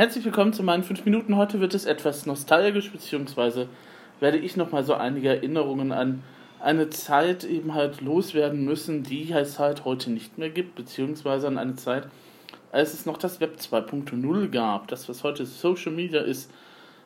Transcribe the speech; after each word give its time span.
Herzlich 0.00 0.24
willkommen 0.24 0.54
zu 0.54 0.62
meinen 0.62 0.82
5 0.82 1.04
Minuten. 1.04 1.36
Heute 1.36 1.60
wird 1.60 1.74
es 1.74 1.84
etwas 1.84 2.24
nostalgisch, 2.24 2.90
beziehungsweise 2.90 3.68
werde 4.18 4.38
ich 4.38 4.56
nochmal 4.56 4.82
so 4.82 4.94
einige 4.94 5.28
Erinnerungen 5.28 5.92
an 5.92 6.22
eine 6.58 6.88
Zeit 6.88 7.44
eben 7.44 7.74
halt 7.74 8.00
loswerden 8.00 8.64
müssen, 8.64 9.02
die 9.02 9.30
es 9.30 9.58
halt 9.58 9.84
heute 9.84 10.10
nicht 10.10 10.38
mehr 10.38 10.48
gibt, 10.48 10.74
beziehungsweise 10.74 11.48
an 11.48 11.58
eine 11.58 11.76
Zeit, 11.76 12.08
als 12.72 12.94
es 12.94 13.04
noch 13.04 13.18
das 13.18 13.42
Web 13.42 13.58
2.0 13.58 14.48
gab. 14.48 14.88
Das, 14.88 15.06
was 15.10 15.22
heute 15.22 15.44
Social 15.44 15.92
Media 15.92 16.22
ist, 16.22 16.50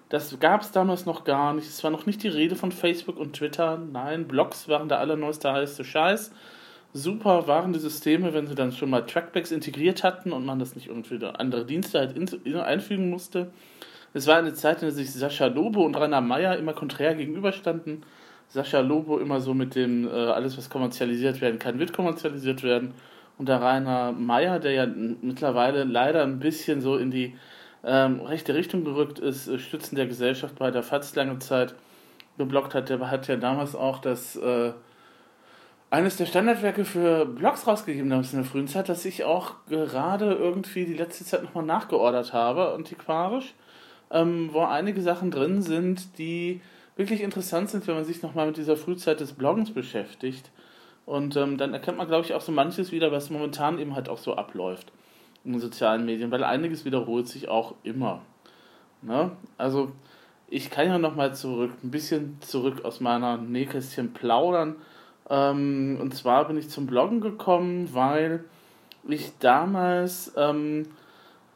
das 0.09 0.39
gab 0.39 0.61
es 0.61 0.71
damals 0.71 1.05
noch 1.05 1.25
gar 1.25 1.53
nicht. 1.53 1.67
Es 1.67 1.83
war 1.83 1.91
noch 1.91 2.07
nicht 2.07 2.23
die 2.23 2.29
Rede 2.29 2.55
von 2.55 2.71
Facebook 2.71 3.17
und 3.17 3.35
Twitter. 3.35 3.77
Nein, 3.77 4.29
Blogs 4.29 4.69
waren 4.69 4.89
der 4.89 5.01
allerneueste 5.01 5.53
heiße 5.53 5.83
Scheiß. 5.83 6.31
Super 6.97 7.49
waren 7.49 7.73
die 7.73 7.81
Systeme, 7.81 8.33
wenn 8.35 8.47
sie 8.47 8.55
dann 8.55 8.71
schon 8.71 8.89
mal 8.89 9.05
Trackbacks 9.05 9.51
integriert 9.51 10.05
hatten 10.05 10.31
und 10.31 10.47
man 10.47 10.61
das 10.61 10.77
nicht 10.77 10.87
irgendwie 10.87 11.25
andere 11.27 11.67
Dienste 11.67 11.99
halt 11.99 12.17
einfügen 12.57 13.11
musste. 13.11 13.51
Es 14.13 14.29
war 14.29 14.37
eine 14.37 14.55
Zeit, 14.55 14.77
in 14.77 14.87
der 14.87 14.93
sich 14.93 15.13
Sascha 15.13 15.47
Lobo 15.47 15.85
und 15.85 15.97
Rainer 15.97 16.21
Meyer 16.21 16.57
immer 16.57 16.73
konträr 16.73 17.17
gegenüberstanden. 17.17 18.05
Sascha 18.47 18.79
Lobo 18.79 19.19
immer 19.19 19.41
so 19.41 19.55
mit 19.55 19.75
dem, 19.75 20.07
äh, 20.07 20.11
alles 20.11 20.57
was 20.57 20.71
kommerzialisiert 20.71 21.41
werden 21.41 21.59
kann, 21.59 21.81
wird 21.81 21.93
kommerzialisiert 21.93 22.63
werden. 22.63 22.95
Und 23.39 23.49
der 23.49 23.61
Rainer 23.61 24.13
Meyer, 24.13 24.61
der 24.61 24.71
ja 24.71 24.87
mittlerweile 24.87 25.83
leider 25.83 26.23
ein 26.23 26.39
bisschen 26.39 26.81
so 26.81 26.97
in 26.97 27.11
die 27.11 27.37
ähm, 27.83 28.21
rechte 28.21 28.55
Richtung 28.55 28.85
gerückt 28.85 29.19
ist, 29.19 29.49
äh, 29.49 29.59
Stützen 29.59 29.97
der 29.97 30.07
Gesellschaft 30.07 30.55
bei 30.61 30.71
der 30.71 30.85
FATS 30.85 31.17
lange 31.17 31.41
Zeit 31.41 31.75
geblockt 32.39 32.73
hat, 32.73 32.89
der 32.89 33.11
hat 33.11 33.27
ja 33.27 33.35
damals 33.35 33.75
auch 33.75 33.99
das 33.99 34.37
äh, 34.37 34.73
eines 35.95 36.17
der 36.17 36.27
Standardwerke 36.27 36.85
für 36.85 37.25
Blogs 37.25 37.69
rausgegeben 37.69 38.11
damals 38.11 38.33
in 38.33 38.41
der 38.41 38.51
frühen 38.51 38.67
Zeit, 38.67 38.89
das 38.89 39.05
ich 39.05 39.23
auch 39.23 39.55
gerade 39.69 40.33
irgendwie 40.33 40.87
die 40.87 40.95
letzte 40.95 41.25
Zeit 41.25 41.45
nochmal 41.45 41.65
nachgeordert 41.65 42.33
habe, 42.33 42.73
antiquarisch, 42.73 43.55
ähm, 44.11 44.49
wo 44.51 44.63
einige 44.63 45.01
Sachen 45.03 45.31
drin 45.31 45.63
sind, 45.63 46.19
die 46.19 46.61
wirklich 46.97 47.21
interessant 47.21 47.71
sind, 47.71 47.87
wenn 47.87 47.95
man 47.95 48.05
sich 48.05 48.23
nochmal 48.23 48.49
mit 48.49 48.57
dieser 48.57 48.77
Frühzeit 48.77 49.21
des 49.21 49.35
Bloggens 49.35 49.73
beschäftigt. 49.73 50.51
Und 51.07 51.37
ähm, 51.37 51.59
dann 51.59 51.73
erkennt 51.73 51.99
man, 51.99 52.09
glaube 52.09 52.25
ich, 52.25 52.35
auch 52.35 52.41
so 52.41 52.51
manches 52.51 52.91
wieder, 52.91 53.13
was 53.13 53.31
momentan 53.31 53.79
eben 53.79 53.95
halt 53.95 54.09
auch 54.09 54.19
so 54.19 54.35
abläuft 54.35 54.91
in 55.45 55.53
den 55.53 55.61
sozialen 55.61 56.05
Medien, 56.05 56.33
weil 56.33 56.43
einiges 56.43 56.85
wiederholt 56.85 57.29
sich 57.29 57.49
auch 57.49 57.77
immer. 57.85 58.23
Ne? 59.03 59.31
Also 59.59 59.93
ich 60.49 60.71
kann 60.71 60.89
ja 60.89 60.99
nochmal 60.99 61.37
zurück, 61.37 61.71
ein 61.85 61.93
bisschen 61.93 62.39
zurück 62.41 62.85
aus 62.85 62.99
meiner 62.99 63.37
Nähkästchen 63.37 64.13
plaudern. 64.13 64.75
Ähm, 65.31 65.99
und 66.01 66.15
zwar 66.15 66.47
bin 66.47 66.57
ich 66.57 66.69
zum 66.69 66.87
Bloggen 66.87 67.21
gekommen, 67.21 67.91
weil 67.93 68.45
ich 69.07 69.39
damals 69.39 70.33
ähm, 70.37 70.87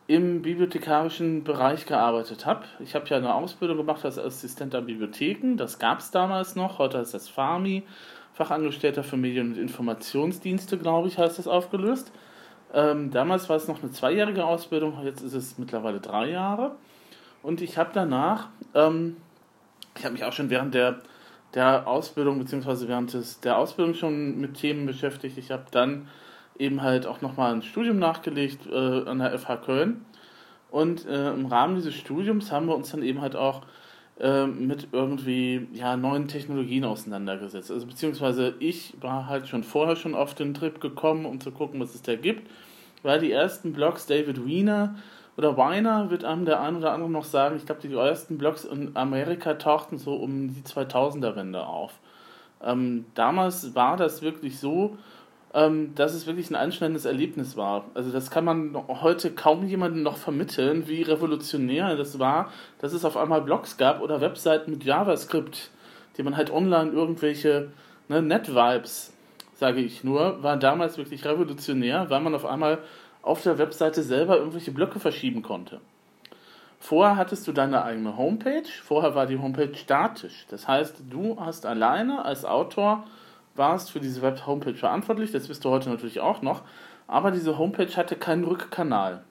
im 0.07 0.43
bibliothekarischen 0.43 1.45
Bereich 1.45 1.85
gearbeitet 1.87 2.47
habe. 2.47 2.65
Ich 2.81 2.95
habe 2.95 3.07
ja 3.09 3.19
eine 3.19 3.35
Ausbildung 3.35 3.77
gemacht 3.77 4.05
als 4.05 4.19
Assistent 4.19 4.75
an 4.75 4.87
Bibliotheken. 4.87 5.57
Das 5.57 5.79
gab 5.79 6.01
es 6.01 6.11
damals 6.11 6.57
noch. 6.57 6.79
Heute 6.79 6.99
ist 6.99 7.13
das 7.13 7.29
FAMI, 7.29 7.83
Fachangestellter 8.33 9.05
für 9.05 9.17
Medien- 9.17 9.53
und 9.53 9.59
Informationsdienste, 9.59 10.79
glaube 10.79 11.09
ich, 11.09 11.19
heißt 11.19 11.39
das 11.39 11.47
aufgelöst. 11.47 12.11
Ähm, 12.73 13.11
damals 13.11 13.49
war 13.49 13.57
es 13.57 13.69
noch 13.69 13.83
eine 13.83 13.91
zweijährige 13.91 14.45
Ausbildung, 14.45 14.99
jetzt 15.05 15.23
ist 15.23 15.35
es 15.35 15.59
mittlerweile 15.59 16.01
drei 16.01 16.31
Jahre. 16.31 16.77
Und 17.43 17.61
ich 17.63 17.79
habe 17.79 17.91
danach, 17.95 18.49
ähm, 18.75 19.17
ich 19.97 20.05
habe 20.05 20.13
mich 20.13 20.25
auch 20.25 20.33
schon 20.33 20.51
während 20.51 20.75
der, 20.75 21.01
der 21.55 21.87
Ausbildung, 21.87 22.39
beziehungsweise 22.39 22.89
während 22.89 23.15
des, 23.15 23.41
der 23.41 23.59
Ausbildung 23.59 23.95
schon 23.95 24.39
mit 24.41 24.55
Themen 24.55 24.87
beschäftigt. 24.87 25.39
Ich 25.39 25.51
habe 25.51 25.65
dann 25.71 26.09
eben 26.59 26.83
halt 26.83 27.07
auch 27.07 27.21
nochmal 27.21 27.53
ein 27.55 27.63
Studium 27.63 27.99
nachgelegt 27.99 28.67
äh, 28.67 29.05
an 29.09 29.19
der 29.19 29.39
FH 29.39 29.57
Köln. 29.59 30.05
Und 30.71 31.07
äh, 31.07 31.31
im 31.31 31.47
Rahmen 31.47 31.77
dieses 31.77 31.95
Studiums 31.95 32.53
haben 32.53 32.67
wir 32.67 32.75
uns 32.75 32.91
dann 32.91 33.03
eben 33.03 33.21
halt 33.23 33.37
auch 33.37 33.63
äh, 34.21 34.47
mit 34.47 34.89
irgendwie 34.93 35.69
ja, 35.73 35.97
neuen 35.97 36.29
Technologien 36.29 36.85
auseinandergesetzt. 36.85 37.71
Also 37.71 37.87
beziehungsweise 37.87 38.55
ich 38.59 38.95
war 39.01 39.29
halt 39.29 39.49
schon 39.49 39.65
vorher 39.65 39.97
schon 39.97 40.15
auf 40.15 40.35
den 40.35 40.55
Trip 40.55 40.81
gekommen, 40.81 41.25
um 41.25 41.41
zu 41.41 41.53
gucken, 41.53 41.81
was 41.81 41.95
es 41.95 42.03
da 42.03 42.17
gibt. 42.17 42.51
Weil 43.03 43.21
die 43.21 43.31
ersten 43.31 43.73
Blogs 43.73 44.07
David 44.07 44.45
Wiener 44.45 44.97
oder 45.39 45.57
Weiner 45.57 46.11
wird 46.11 46.25
einem 46.25 46.45
der 46.45 46.61
ein 46.61 46.77
oder 46.77 46.93
andere 46.93 47.09
noch 47.09 47.25
sagen, 47.25 47.57
ich 47.57 47.65
glaube, 47.65 47.81
die 47.81 47.95
ersten 47.95 48.39
Blogs 48.39 48.65
in 48.65 48.97
Amerika 48.97 49.55
tauchten 49.55 49.97
so 49.97 50.17
um 50.17 50.53
die 50.53 50.63
2000er-Wende 50.63 51.65
auf. 51.65 51.93
Ähm, 52.61 53.07
damals 53.15 53.77
war 53.77 53.97
das 53.97 54.21
wirklich 54.21 54.59
so, 54.59 54.99
ähm, 55.55 55.95
dass 55.95 56.13
es 56.13 56.27
wirklich 56.27 56.51
ein 56.51 56.57
einschneidendes 56.57 57.05
Erlebnis 57.05 57.57
war. 57.57 57.85
Also 57.95 58.11
das 58.11 58.33
kann 58.33 58.45
man 58.45 58.77
heute 58.89 59.31
kaum 59.31 59.65
jemandem 59.69 60.03
noch 60.03 60.17
vermitteln, 60.17 60.89
wie 60.89 61.03
revolutionär 61.03 61.95
das 61.95 62.19
war, 62.19 62.51
dass 62.81 62.93
es 62.93 63.05
auf 63.05 63.17
einmal 63.17 63.41
Blogs 63.43 63.77
gab 63.77 64.03
oder 64.03 64.21
Webseiten 64.21 64.73
mit 64.73 64.83
JavaScript, 64.83 65.71
die 66.17 66.25
man 66.25 66.37
halt 66.37 66.51
online 66.51 66.91
irgendwelche 66.91 67.71
ne, 68.09 68.23
Net-Vibes, 68.23 69.15
sage 69.55 69.83
ich 69.83 70.03
nur, 70.03 70.43
war 70.43 70.57
damals 70.57 70.99
wirklich 70.99 71.25
revolutionär, 71.25 72.11
weil 72.11 72.21
man 72.21 72.35
auf 72.35 72.45
einmal 72.45 72.79
auf 73.23 73.43
der 73.43 73.59
Webseite 73.59 74.03
selber 74.03 74.39
irgendwelche 74.39 74.71
Blöcke 74.71 75.01
verschieben 75.01 75.43
konnte. 75.43 75.81
Vorher 76.81 77.17
hattest 77.17 77.47
du 77.47 77.53
deine 77.53 77.83
eigene 77.83 78.17
Homepage, 78.17 78.69
vorher 78.85 79.15
war 79.15 79.27
die 79.27 79.39
Homepage 79.39 79.75
statisch. 79.75 80.47
Das 80.49 80.69
heißt, 80.69 81.03
du 81.11 81.39
hast 81.41 81.67
alleine 81.67 82.25
als 82.25 82.45
Autor 82.45 83.05
warst 83.57 83.91
für 83.91 84.01
diese 84.01 84.23
Web-Homepage 84.23 84.75
verantwortlich, 84.75 85.33
das 85.33 85.49
bist 85.49 85.65
du 85.65 85.71
heute 85.71 85.91
natürlich 85.91 86.21
auch 86.21 86.43
noch, 86.43 86.63
aber 87.09 87.33
diese 87.33 87.59
Homepage 87.59 87.97
hatte 87.97 88.15
keinen 88.15 88.45
Rückkanal. 88.45 89.25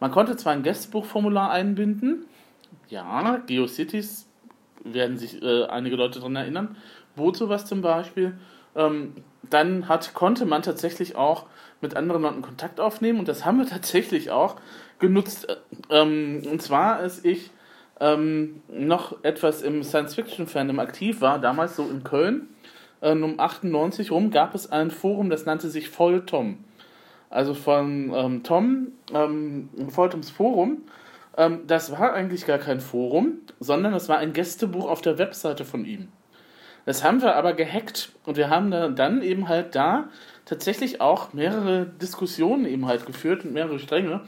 Man 0.00 0.10
konnte 0.10 0.36
zwar 0.36 0.54
ein 0.54 0.62
Gästebuchformular 0.62 1.50
einbinden, 1.50 2.24
ja, 2.88 3.36
GeoCities 3.46 4.26
werden 4.84 5.18
sich 5.18 5.42
äh, 5.42 5.64
einige 5.64 5.96
Leute 5.96 6.20
daran 6.20 6.36
erinnern, 6.36 6.76
Bozo 7.16 7.48
was 7.48 7.66
zum 7.66 7.82
Beispiel, 7.82 8.38
ähm, 8.74 9.14
dann 9.42 9.88
hat, 9.88 10.14
konnte 10.14 10.46
man 10.46 10.62
tatsächlich 10.62 11.16
auch 11.16 11.46
mit 11.80 11.96
anderen 11.96 12.22
Leuten 12.22 12.42
Kontakt 12.42 12.80
aufnehmen 12.80 13.18
und 13.18 13.28
das 13.28 13.44
haben 13.44 13.58
wir 13.58 13.66
tatsächlich 13.68 14.30
auch 14.30 14.56
genutzt. 14.98 15.46
Ähm, 15.90 16.42
und 16.50 16.62
zwar, 16.62 16.96
als 16.96 17.24
ich 17.24 17.50
ähm, 18.00 18.62
noch 18.68 19.24
etwas 19.24 19.62
im 19.62 19.82
Science-Fiction-Fandom 19.82 20.78
aktiv 20.80 21.20
war, 21.20 21.38
damals 21.38 21.76
so 21.76 21.88
in 21.88 22.04
Köln, 22.04 22.48
äh, 23.00 23.12
um 23.12 23.38
98 23.38 24.10
rum 24.10 24.30
gab 24.30 24.54
es 24.54 24.70
ein 24.70 24.90
Forum, 24.90 25.30
das 25.30 25.46
nannte 25.46 25.68
sich 25.68 25.90
Voll 25.90 26.24
Tom. 26.26 26.58
Also 27.30 27.54
von 27.54 28.12
ähm, 28.14 28.42
Tom, 28.44 28.92
ähm, 29.12 29.68
Volltoms 29.88 30.30
Forum. 30.30 30.82
Ähm, 31.36 31.60
das 31.66 31.90
war 31.92 32.12
eigentlich 32.12 32.46
gar 32.46 32.58
kein 32.58 32.80
Forum, 32.80 33.40
sondern 33.60 33.92
das 33.92 34.08
war 34.08 34.18
ein 34.18 34.32
Gästebuch 34.32 34.88
auf 34.88 35.02
der 35.02 35.18
Webseite 35.18 35.64
von 35.64 35.84
ihm. 35.84 36.08
Das 36.86 37.04
haben 37.04 37.20
wir 37.20 37.34
aber 37.34 37.52
gehackt 37.52 38.12
und 38.24 38.36
wir 38.36 38.48
haben 38.48 38.70
dann 38.70 39.20
eben 39.20 39.48
halt 39.48 39.74
da 39.74 40.08
tatsächlich 40.44 41.00
auch 41.00 41.32
mehrere 41.32 41.84
Diskussionen 41.84 42.64
eben 42.64 42.86
halt 42.86 43.04
geführt 43.04 43.44
und 43.44 43.52
mehrere 43.52 43.78
Stränge. 43.78 44.22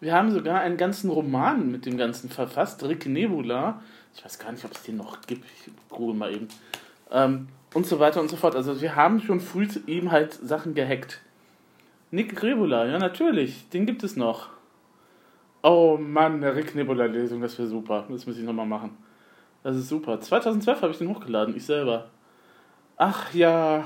Wir 0.00 0.14
haben 0.14 0.30
sogar 0.30 0.60
einen 0.60 0.76
ganzen 0.76 1.10
Roman 1.10 1.70
mit 1.70 1.86
dem 1.86 1.96
Ganzen 1.96 2.30
verfasst, 2.30 2.84
Rick 2.84 3.06
Nebula. 3.06 3.82
Ich 4.14 4.24
weiß 4.24 4.38
gar 4.38 4.52
nicht, 4.52 4.64
ob 4.64 4.72
es 4.72 4.82
den 4.84 4.96
noch 4.96 5.22
gibt. 5.22 5.44
Ich 5.44 5.72
google 5.88 6.14
mal 6.14 6.32
eben. 6.32 6.48
Ähm, 7.10 7.48
und 7.74 7.86
so 7.86 7.98
weiter 7.98 8.20
und 8.20 8.30
so 8.30 8.36
fort. 8.36 8.54
Also 8.54 8.80
wir 8.80 8.94
haben 8.94 9.20
schon 9.20 9.40
früh 9.40 9.66
eben 9.88 10.12
halt 10.12 10.34
Sachen 10.34 10.74
gehackt. 10.74 11.20
Nick 12.12 12.40
Nebula, 12.40 12.86
ja 12.86 12.98
natürlich, 12.98 13.68
den 13.70 13.86
gibt 13.86 14.04
es 14.04 14.14
noch. 14.14 14.50
Oh 15.64 15.98
Mann, 16.00 16.40
der 16.42 16.54
Rick 16.54 16.76
Nebula-Lesung, 16.76 17.40
das 17.40 17.58
wäre 17.58 17.66
super. 17.66 18.04
Das 18.08 18.24
muss 18.24 18.38
ich 18.38 18.44
nochmal 18.44 18.66
machen. 18.66 18.96
Das 19.64 19.76
ist 19.76 19.88
super. 19.88 20.20
2012 20.20 20.82
habe 20.82 20.92
ich 20.92 20.98
den 20.98 21.08
hochgeladen, 21.08 21.56
ich 21.56 21.64
selber. 21.64 22.10
Ach 22.98 23.32
ja, 23.34 23.84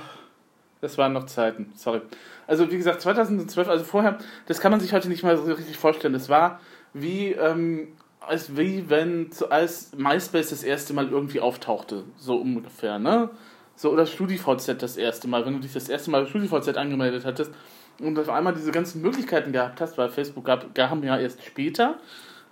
das 0.80 0.98
waren 0.98 1.12
noch 1.12 1.26
Zeiten. 1.26 1.72
Sorry. 1.76 2.02
Also 2.48 2.70
wie 2.70 2.76
gesagt, 2.76 3.00
2012, 3.00 3.68
also 3.68 3.84
vorher, 3.84 4.18
das 4.46 4.60
kann 4.60 4.72
man 4.72 4.80
sich 4.80 4.92
heute 4.92 5.08
nicht 5.08 5.22
mal 5.22 5.36
so 5.36 5.52
richtig 5.52 5.76
vorstellen. 5.76 6.12
Das 6.12 6.28
war 6.28 6.60
wie, 6.92 7.32
ähm, 7.32 7.96
als 8.20 8.56
wie 8.56 8.90
wenn 8.90 9.30
als 9.50 9.92
MySpace 9.96 10.50
das 10.50 10.64
erste 10.64 10.94
Mal 10.94 11.08
irgendwie 11.08 11.40
auftauchte, 11.40 12.04
so 12.16 12.36
ungefähr, 12.36 12.98
ne? 12.98 13.30
So, 13.76 13.92
oder 13.92 14.06
StudiVZ 14.06 14.82
das 14.82 14.96
erste 14.96 15.28
Mal, 15.28 15.46
wenn 15.46 15.54
du 15.54 15.60
dich 15.60 15.72
das 15.72 15.88
erste 15.88 16.10
Mal 16.10 16.26
StudiVZ 16.26 16.76
angemeldet 16.76 17.24
hattest 17.24 17.52
und 18.00 18.18
auf 18.18 18.28
einmal 18.28 18.52
diese 18.52 18.72
ganzen 18.72 19.00
Möglichkeiten 19.00 19.52
gehabt 19.52 19.80
hast, 19.80 19.96
weil 19.96 20.08
Facebook 20.08 20.44
gab, 20.44 20.74
gab 20.74 21.04
ja 21.04 21.16
erst 21.16 21.44
später. 21.44 21.98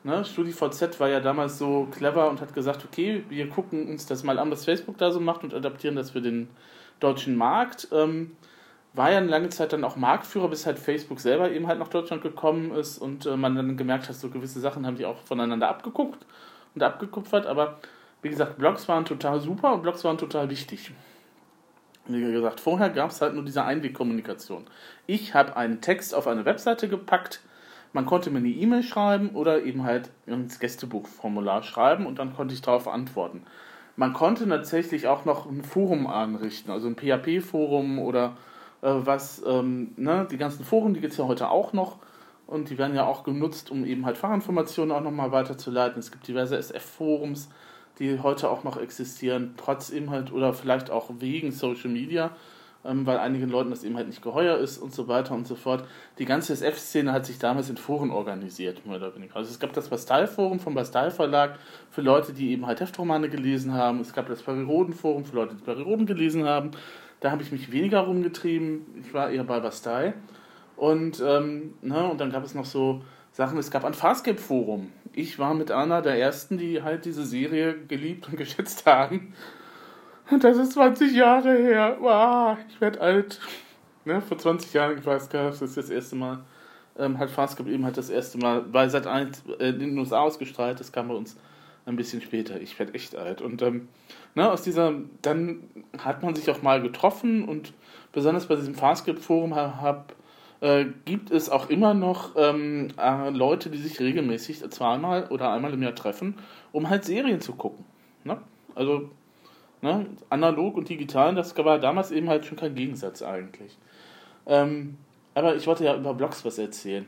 Ne? 0.06 0.24
StudiVZ 0.24 1.00
war 1.00 1.08
ja 1.08 1.20
damals 1.20 1.58
so 1.58 1.88
clever 1.90 2.30
und 2.30 2.40
hat 2.40 2.54
gesagt, 2.54 2.84
okay, 2.84 3.24
wir 3.28 3.48
gucken 3.48 3.88
uns 3.88 4.06
das 4.06 4.22
mal 4.22 4.38
an, 4.38 4.50
was 4.50 4.64
Facebook 4.64 4.96
da 4.98 5.10
so 5.10 5.20
macht 5.20 5.42
und 5.44 5.52
adaptieren 5.52 5.96
das 5.96 6.12
für 6.12 6.22
den 6.22 6.48
deutschen 7.00 7.36
Markt. 7.36 7.88
Ähm, 7.92 8.36
war 8.94 9.10
ja 9.10 9.18
eine 9.18 9.26
lange 9.26 9.50
Zeit 9.50 9.72
dann 9.72 9.84
auch 9.84 9.96
Marktführer, 9.96 10.48
bis 10.48 10.64
halt 10.64 10.78
Facebook 10.78 11.20
selber 11.20 11.50
eben 11.50 11.66
halt 11.66 11.78
nach 11.78 11.88
Deutschland 11.88 12.22
gekommen 12.22 12.72
ist 12.72 12.98
und 12.98 13.26
äh, 13.26 13.36
man 13.36 13.54
dann 13.54 13.76
gemerkt 13.76 14.08
hat, 14.08 14.14
so 14.14 14.30
gewisse 14.30 14.60
Sachen 14.60 14.86
haben 14.86 14.96
die 14.96 15.04
auch 15.04 15.18
voneinander 15.20 15.68
abgeguckt 15.68 16.24
und 16.74 16.82
abgekupfert, 16.82 17.46
aber 17.46 17.78
wie 18.22 18.30
gesagt, 18.30 18.56
Blogs 18.56 18.88
waren 18.88 19.04
total 19.04 19.40
super 19.40 19.74
und 19.74 19.82
Blogs 19.82 20.02
waren 20.04 20.16
total 20.16 20.48
wichtig 20.48 20.92
wie 22.08 22.32
gesagt, 22.32 22.60
vorher 22.60 22.90
gab 22.90 23.10
es 23.10 23.20
halt 23.20 23.34
nur 23.34 23.44
diese 23.44 23.64
Einwegkommunikation. 23.64 24.64
Ich 25.06 25.34
habe 25.34 25.56
einen 25.56 25.80
Text 25.80 26.14
auf 26.14 26.26
eine 26.26 26.44
Webseite 26.44 26.88
gepackt, 26.88 27.40
Man 27.92 28.06
konnte 28.06 28.30
mir 28.30 28.38
eine 28.38 28.48
E-Mail 28.48 28.82
schreiben 28.82 29.30
oder 29.30 29.64
eben 29.64 29.84
halt 29.84 30.10
ins 30.26 30.58
Gästebuchformular 30.58 31.62
schreiben 31.62 32.06
und 32.06 32.18
dann 32.18 32.34
konnte 32.34 32.54
ich 32.54 32.62
darauf 32.62 32.88
antworten. 32.88 33.42
Man 33.96 34.12
konnte 34.12 34.46
tatsächlich 34.46 35.06
auch 35.06 35.24
noch 35.24 35.46
ein 35.46 35.62
Forum 35.62 36.06
anrichten, 36.06 36.70
also 36.70 36.88
ein 36.88 36.96
PHP-Forum 36.96 37.98
oder 37.98 38.36
äh, 38.82 38.90
was, 38.92 39.42
ähm, 39.46 39.92
ne, 39.96 40.26
die 40.30 40.36
ganzen 40.36 40.64
Foren, 40.64 40.92
die 40.92 41.00
gibt 41.00 41.12
es 41.12 41.18
ja 41.18 41.26
heute 41.26 41.50
auch 41.50 41.72
noch 41.72 41.98
und 42.46 42.70
die 42.70 42.78
werden 42.78 42.94
ja 42.94 43.06
auch 43.06 43.24
genutzt, 43.24 43.70
um 43.70 43.84
eben 43.84 44.04
halt 44.04 44.18
Fachinformationen 44.18 44.94
auch 44.94 45.00
nochmal 45.00 45.32
weiterzuleiten. 45.32 45.98
Es 45.98 46.12
gibt 46.12 46.28
diverse 46.28 46.56
SF-Forums, 46.56 47.48
die 47.98 48.20
heute 48.20 48.50
auch 48.50 48.64
noch 48.64 48.76
existieren, 48.76 49.54
trotz 49.56 49.90
eben 49.90 50.10
halt 50.10 50.30
oder 50.30 50.52
vielleicht 50.52 50.90
auch 50.90 51.10
wegen 51.18 51.50
Social 51.50 51.90
Media, 51.90 52.30
weil 53.06 53.18
einigen 53.18 53.48
Leuten 53.48 53.70
das 53.70 53.84
eben 53.84 53.96
halt 53.96 54.06
nicht 54.06 54.22
geheuer 54.22 54.58
ist 54.58 54.78
und 54.78 54.92
so 54.92 55.08
weiter 55.08 55.34
und 55.34 55.46
so 55.46 55.54
fort. 55.54 55.84
Die 56.18 56.24
ganze 56.24 56.52
SF-Szene 56.52 57.12
hat 57.12 57.26
sich 57.26 57.38
damals 57.38 57.68
in 57.68 57.76
Foren 57.76 58.10
organisiert, 58.10 58.86
mehr 58.86 58.96
oder 58.96 59.14
weniger. 59.14 59.36
Also 59.36 59.50
es 59.50 59.58
gab 59.58 59.72
das 59.72 59.88
Bastei-Forum 59.88 60.60
vom 60.60 60.74
Bastei-Verlag 60.74 61.58
für 61.90 62.02
Leute, 62.02 62.32
die 62.32 62.52
eben 62.52 62.66
halt 62.66 62.80
Heftromane 62.80 63.28
gelesen 63.28 63.72
haben. 63.74 64.00
Es 64.00 64.12
gab 64.12 64.28
das 64.28 64.42
Pariroden-Forum 64.42 65.24
für 65.24 65.36
Leute, 65.36 65.54
die 65.54 65.62
Pariroden 65.62 66.06
gelesen 66.06 66.44
haben. 66.44 66.70
Da 67.20 67.30
habe 67.30 67.42
ich 67.42 67.52
mich 67.52 67.72
weniger 67.72 68.00
rumgetrieben. 68.00 68.86
Ich 69.00 69.12
war 69.14 69.30
eher 69.30 69.44
bei 69.44 69.60
Bastei. 69.60 70.14
Und, 70.76 71.22
ähm, 71.26 71.74
ne, 71.82 72.08
und 72.08 72.20
dann 72.20 72.30
gab 72.30 72.44
es 72.44 72.54
noch 72.54 72.66
so 72.66 73.02
Sachen, 73.32 73.58
es 73.58 73.70
gab 73.70 73.84
ein 73.84 73.94
Farscape-Forum. 73.94 74.92
Ich 75.12 75.38
war 75.38 75.54
mit 75.54 75.70
einer 75.70 76.02
der 76.02 76.18
ersten, 76.18 76.58
die 76.58 76.82
halt 76.82 77.04
diese 77.04 77.24
Serie 77.24 77.76
geliebt 77.88 78.28
und 78.28 78.36
geschätzt 78.38 78.86
haben. 78.86 79.34
Und 80.30 80.42
das 80.42 80.56
ist 80.56 80.72
20 80.72 81.14
Jahre 81.14 81.56
her. 81.56 81.96
Wow, 82.00 82.58
ich 82.68 82.80
werde 82.80 83.00
alt. 83.00 83.40
Ne, 84.04 84.20
vor 84.20 84.38
20 84.38 84.72
Jahren, 84.72 84.98
ich 84.98 85.06
weiß 85.06 85.28
gar 85.28 85.46
nicht, 85.50 85.60
das 85.60 85.70
ist 85.70 85.76
das 85.76 85.90
erste 85.90 86.16
Mal, 86.16 86.38
ähm, 86.98 87.18
hat 87.18 87.30
Farscape 87.30 87.70
eben 87.70 87.84
halt 87.84 87.96
das 87.96 88.10
erste 88.10 88.38
Mal 88.38 88.62
bei 88.62 88.88
Sat 88.88 89.06
1 89.06 89.44
äh, 89.58 89.68
in 89.68 89.78
den 89.78 89.98
USA 89.98 90.20
ausgestrahlt. 90.20 90.80
Das 90.80 90.92
kam 90.92 91.08
bei 91.08 91.14
uns 91.14 91.36
ein 91.86 91.96
bisschen 91.96 92.20
später. 92.20 92.60
Ich 92.60 92.78
werde 92.78 92.94
echt 92.94 93.16
alt. 93.16 93.40
Und 93.40 93.62
ähm, 93.62 93.88
ne, 94.34 94.50
aus 94.50 94.62
dieser, 94.62 94.94
dann 95.22 95.68
hat 95.98 96.22
man 96.22 96.34
sich 96.34 96.50
auch 96.50 96.62
mal 96.62 96.82
getroffen 96.82 97.44
und 97.44 97.72
besonders 98.12 98.46
bei 98.46 98.56
diesem 98.56 98.74
Farscape-Forum 98.74 99.54
habe 99.54 100.06
äh, 100.60 100.86
gibt 101.04 101.30
es 101.30 101.50
auch 101.50 101.68
immer 101.68 101.94
noch 101.94 102.34
ähm, 102.36 102.88
äh, 102.98 103.30
Leute, 103.30 103.70
die 103.70 103.78
sich 103.78 104.00
regelmäßig 104.00 104.68
zweimal 104.70 105.26
oder 105.28 105.52
einmal 105.52 105.72
im 105.74 105.82
Jahr 105.82 105.94
treffen, 105.94 106.38
um 106.72 106.88
halt 106.88 107.04
Serien 107.04 107.40
zu 107.40 107.54
gucken. 107.54 107.84
Ne? 108.24 108.38
Also 108.74 109.10
ne? 109.86 110.06
analog 110.28 110.76
und 110.76 110.88
digital, 110.88 111.34
das 111.34 111.56
war 111.56 111.78
damals 111.78 112.10
eben 112.10 112.28
halt 112.28 112.44
schon 112.44 112.58
kein 112.58 112.74
Gegensatz 112.74 113.22
eigentlich. 113.22 113.76
Ähm, 114.46 114.98
aber 115.34 115.56
ich 115.56 115.66
wollte 115.66 115.84
ja 115.84 115.96
über 115.96 116.14
Blogs 116.14 116.44
was 116.44 116.58
erzählen. 116.58 117.06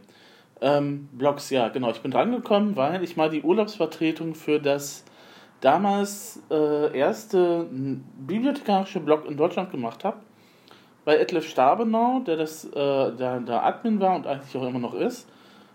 Ähm, 0.60 1.08
Blogs, 1.12 1.50
ja, 1.50 1.69
genau. 1.69 1.90
Ich 1.90 2.00
bin 2.00 2.10
drangekommen, 2.10 2.76
weil 2.76 3.04
ich 3.04 3.16
mal 3.16 3.30
die 3.30 3.42
Urlaubsvertretung 3.42 4.34
für 4.34 4.58
das 4.58 5.04
damals 5.60 6.42
äh, 6.50 6.96
erste 6.96 7.66
bibliothekarische 7.70 9.00
Blog 9.00 9.26
in 9.28 9.36
Deutschland 9.36 9.70
gemacht 9.70 10.04
habe 10.04 10.19
bei 11.04 11.16
Etlef 11.16 11.48
Stabenau, 11.48 12.20
der 12.20 12.36
das, 12.36 12.66
äh, 12.66 12.72
der, 12.75 13.40
der 13.40 13.64
Admin 13.64 13.98
war 13.98 14.14
und 14.14 14.26
eigentlich 14.26 14.54
auch 14.54 14.69
immer 14.69 14.78
noch 14.78 14.92
ist, 14.92 15.26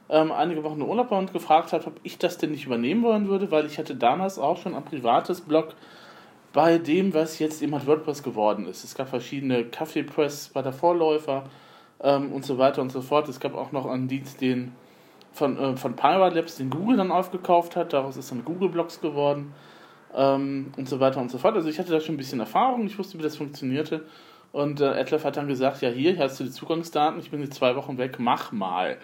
ähm, 0.10 0.32
einige 0.32 0.64
Wochen 0.64 0.80
Urlaub 0.80 1.10
war 1.10 1.18
und 1.18 1.34
gefragt 1.34 1.74
hat, 1.74 1.88
ob 1.88 2.00
ich 2.04 2.20
das 2.20 2.38
denn 2.38 2.52
nicht 2.52 2.68
übernehmen 2.68 3.02
wollen 3.02 3.28
würde, 3.28 3.50
weil 3.50 3.66
ich 3.66 3.80
hatte 3.80 3.96
damals 3.96 4.38
auch 4.38 4.58
schon 4.58 4.76
ein 4.76 4.86
privates 4.86 5.42
Blog 5.42 5.74
bei 6.54 6.78
dem, 6.78 7.14
was 7.14 7.40
jetzt 7.40 7.62
eben 7.62 7.74
halt 7.74 7.88
WordPress 7.88 8.24
geworden 8.24 8.68
ist. 8.68 8.84
Es 8.84 8.96
gab 8.96 9.10
verschiedene 9.10 9.66
Kaffeepress 9.66 10.50
bei 10.54 10.62
der 10.62 10.74
Vorläufer 10.74 11.44
ähm, 12.00 12.32
und 12.32 12.46
so 12.46 12.58
weiter 12.58 12.82
und 12.82 12.92
so 12.92 13.02
fort. 13.02 13.28
Es 13.28 13.40
gab 13.40 13.56
auch 13.56 13.72
noch 13.72 13.88
einen 13.88 14.08
Dienst, 14.08 14.40
den 14.40 14.74
von, 15.34 15.58
äh, 15.58 15.76
von 15.76 15.96
Labs, 15.98 16.56
den 16.56 16.70
Google 16.70 16.98
dann 16.98 17.12
aufgekauft 17.12 17.76
hat. 17.76 17.92
Daraus 17.92 18.18
ist 18.18 18.32
dann 18.32 18.46
Google 18.46 18.70
Blogs 18.70 19.02
geworden 19.02 19.54
ähm, 20.14 20.72
und 20.78 20.88
so 20.88 21.00
weiter 21.00 21.20
und 21.20 21.32
so 21.32 21.40
fort. 21.40 21.56
Also 21.56 21.70
ich 21.70 21.80
hatte 21.80 21.92
da 21.92 22.00
schon 22.00 22.16
ein 22.16 22.20
bisschen 22.20 22.40
Erfahrung, 22.40 22.86
ich 22.86 22.98
wusste, 23.00 23.18
wie 23.18 23.24
das 23.24 23.36
funktionierte 23.36 24.06
und 24.54 24.82
äh, 24.82 25.00
Etlef 25.00 25.26
hat 25.26 25.36
dann 25.36 25.48
gesagt, 25.48 25.82
ja 25.82 25.90
hier, 25.90 26.14
hier 26.14 26.24
hast 26.24 26.40
du 26.40 26.44
die 26.44 26.52
Zugangsdaten, 26.52 27.20
ich 27.20 27.32
bin 27.32 27.42
jetzt 27.42 27.56
zwei 27.56 27.76
Wochen 27.76 27.98
weg, 27.98 28.18
mach 28.20 28.52
mal. 28.52 29.00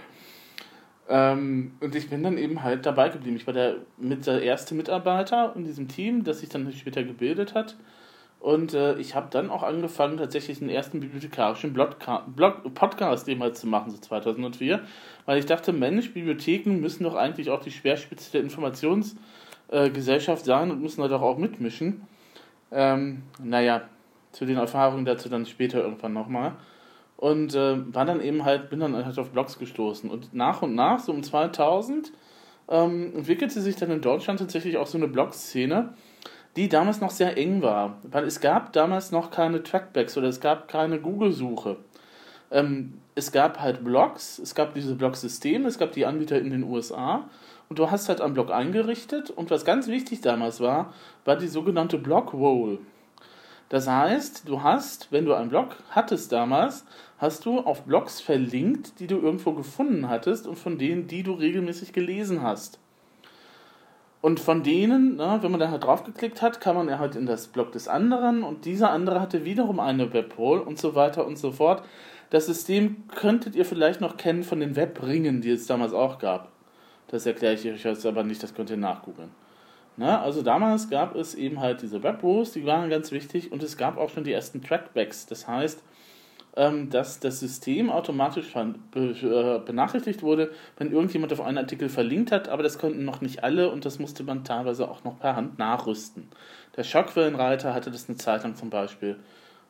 Ähm, 1.10 1.72
und 1.82 1.96
ich 1.96 2.10
bin 2.10 2.22
dann 2.22 2.38
eben 2.38 2.62
halt 2.62 2.86
dabei 2.86 3.10
geblieben. 3.10 3.36
Ich 3.36 3.48
war 3.48 3.54
der, 3.54 3.78
mit 3.98 4.28
der 4.28 4.44
erste 4.44 4.76
Mitarbeiter 4.76 5.54
in 5.56 5.66
diesem 5.66 5.88
Team, 5.88 6.24
das 6.24 6.40
sich 6.40 6.50
dann 6.50 6.72
später 6.72 7.04
gebildet 7.04 7.56
hat. 7.56 7.76
Und 8.40 8.74
äh, 8.74 8.98
ich 9.00 9.16
habe 9.16 9.28
dann 9.32 9.50
auch 9.50 9.64
angefangen, 9.64 10.18
tatsächlich 10.18 10.60
den 10.60 10.70
ersten 10.70 11.02
bibliothekarischen 11.02 11.74
Blog, 11.74 11.98
Podcast 12.74 13.28
eben 13.28 13.54
zu 13.54 13.68
machen, 13.68 13.92
so 13.92 13.98
2004. 13.98 14.80
Weil 15.26 15.40
ich 15.40 15.46
dachte, 15.46 15.74
Mensch, 15.74 16.14
Bibliotheken 16.14 16.80
müssen 16.80 17.04
doch 17.04 17.16
eigentlich 17.16 17.50
auch 17.50 17.62
die 17.62 17.72
Schwerspitze 17.72 18.32
der 18.32 18.42
Informationsgesellschaft 18.42 20.44
äh, 20.44 20.46
sein 20.46 20.72
und 20.72 20.82
müssen 20.82 21.02
da 21.02 21.10
doch 21.10 21.22
auch 21.22 21.38
mitmischen. 21.38 22.08
Ähm, 22.72 23.24
naja, 23.44 23.82
zu 24.32 24.46
den 24.46 24.58
Erfahrungen 24.58 25.06
dazu 25.06 25.28
dann 25.28 25.46
später 25.46 25.82
irgendwann 25.82 26.14
nochmal. 26.14 26.54
Und 27.20 27.54
äh, 27.54 27.94
war 27.94 28.06
dann 28.06 28.22
eben 28.22 28.46
halt, 28.46 28.70
bin 28.70 28.80
dann 28.80 28.96
halt 28.96 29.20
auf 29.20 29.32
Blogs 29.32 29.60
gestoßen. 29.60 30.10
Und 30.10 30.34
nach 30.34 30.62
und 30.62 30.74
nach, 30.74 31.00
so 31.00 31.12
um 31.12 31.22
2000, 31.22 32.14
ähm, 32.70 33.14
entwickelte 33.14 33.60
sich 33.60 33.76
dann 33.76 33.92
in 33.92 34.00
Deutschland 34.00 34.40
tatsächlich 34.40 34.78
auch 34.78 34.88
so 34.88 34.98
eine 34.98 35.10
Blog-Szene, 35.10 35.96
die 36.56 36.70
damals 36.70 37.02
noch 37.02 37.10
sehr 37.10 37.36
eng 37.36 37.62
war. 37.62 37.98
Weil 38.04 38.24
es 38.24 38.40
gab 38.40 38.72
damals 38.72 39.12
noch 39.12 39.32
keine 39.32 39.64
Trackbacks 39.64 40.18
oder 40.18 40.30
es 40.30 40.40
gab 40.40 40.70
keine 40.70 41.02
Google-Suche. 41.02 41.76
Ähm, 42.52 43.02
es 43.16 43.34
gab 43.34 43.60
halt 43.60 43.84
Blogs, 43.84 44.40
es 44.40 44.56
gab 44.56 44.74
diese 44.74 44.96
Blog-Systeme, 44.96 45.68
es 45.68 45.78
gab 45.78 45.92
die 45.92 46.06
Anbieter 46.06 46.40
in 46.40 46.52
den 46.52 46.64
USA 46.64 47.28
und 47.68 47.80
du 47.80 47.92
hast 47.92 48.08
halt 48.08 48.22
einen 48.22 48.34
Blog 48.34 48.50
eingerichtet 48.50 49.30
und 49.30 49.52
was 49.52 49.66
ganz 49.66 49.88
wichtig 49.88 50.22
damals 50.22 50.62
war, 50.62 50.94
war 51.26 51.36
die 51.36 51.50
sogenannte 51.50 51.98
Blog-Roll. 51.98 52.80
Das 53.70 53.88
heißt, 53.88 54.50
du 54.50 54.64
hast, 54.64 55.12
wenn 55.12 55.26
du 55.26 55.34
einen 55.36 55.50
Blog 55.50 55.76
hattest 55.92 56.32
damals, 56.32 56.86
hast 57.20 57.46
du 57.46 57.60
auf 57.60 57.84
Blogs 57.84 58.22
verlinkt, 58.22 59.00
die 59.00 59.08
du 59.08 59.18
irgendwo 59.18 59.54
gefunden 59.54 60.10
hattest 60.10 60.48
und 60.48 60.58
von 60.58 60.78
denen, 60.78 61.08
die 61.08 61.24
du 61.24 61.34
regelmäßig 61.34 61.94
gelesen 61.94 62.42
hast. 62.42 62.80
Und 64.22 64.40
von 64.40 64.64
denen, 64.64 65.16
na, 65.16 65.42
wenn 65.44 65.52
man 65.52 65.60
da 65.60 65.70
halt 65.70 65.84
draufgeklickt 65.84 66.42
hat, 66.42 66.60
kam 66.60 66.76
man 66.76 66.90
ja 66.90 67.00
halt 67.00 67.16
in 67.16 67.26
das 67.26 67.48
Blog 67.48 67.72
des 67.72 67.88
anderen 67.88 68.44
und 68.44 68.66
dieser 68.66 68.92
andere 68.92 69.22
hatte 69.22 69.46
wiederum 69.46 69.80
eine 69.80 70.12
Webhole 70.14 70.62
und 70.62 70.78
so 70.78 70.96
weiter 70.96 71.26
und 71.26 71.38
so 71.38 71.52
fort. 71.52 71.84
Das 72.30 72.46
System 72.46 73.08
könntet 73.16 73.56
ihr 73.56 73.66
vielleicht 73.66 74.02
noch 74.02 74.18
kennen 74.18 74.44
von 74.44 74.60
den 74.60 74.76
Webringen, 74.76 75.42
die 75.42 75.52
es 75.52 75.68
damals 75.68 75.94
auch 75.94 76.20
gab. 76.20 76.52
Das 77.08 77.26
erkläre 77.26 77.54
ich 77.54 77.68
euch 77.68 77.84
jetzt 77.84 78.06
aber 78.06 78.24
nicht, 78.24 78.44
das 78.44 78.54
könnt 78.54 78.70
ihr 78.70 78.78
nachgoogeln. 78.78 79.32
Ne? 79.98 80.20
Also 80.20 80.42
damals 80.42 80.90
gab 80.90 81.16
es 81.16 81.34
eben 81.34 81.60
halt 81.60 81.82
diese 81.82 82.04
Webros, 82.04 82.52
die 82.52 82.66
waren 82.66 82.90
ganz 82.90 83.12
wichtig 83.12 83.52
und 83.52 83.64
es 83.64 83.78
gab 83.78 83.98
auch 83.98 84.10
schon 84.10 84.24
die 84.24 84.34
ersten 84.34 84.62
Trackbacks. 84.62 85.26
Das 85.26 85.48
heißt, 85.48 85.82
dass 86.90 87.20
das 87.20 87.40
System 87.40 87.90
automatisch 87.90 88.54
äh, 88.56 89.60
benachrichtigt 89.60 90.24
wurde, 90.24 90.52
wenn 90.78 90.92
irgendjemand 90.92 91.32
auf 91.32 91.42
einen 91.42 91.58
Artikel 91.58 91.88
verlinkt 91.88 92.32
hat, 92.32 92.50
aber 92.50 92.64
das 92.64 92.78
konnten 92.78 93.06
noch 93.06 93.22
nicht 93.22 93.44
alle 93.44 93.72
und 93.72 93.86
das 93.86 94.00
musste 94.00 94.24
man 94.24 94.44
teilweise 94.44 94.90
auch 94.90 95.04
noch 95.04 95.20
per 95.20 95.36
Hand 95.36 95.58
nachrüsten. 95.58 96.28
Der 96.76 96.84
Schockwellenreiter 96.84 97.74
hatte 97.74 97.92
das 97.92 98.10
eine 98.10 98.18
Zeit 98.18 98.44
lang 98.44 98.56
zum 98.56 98.70
Beispiel 98.70 99.18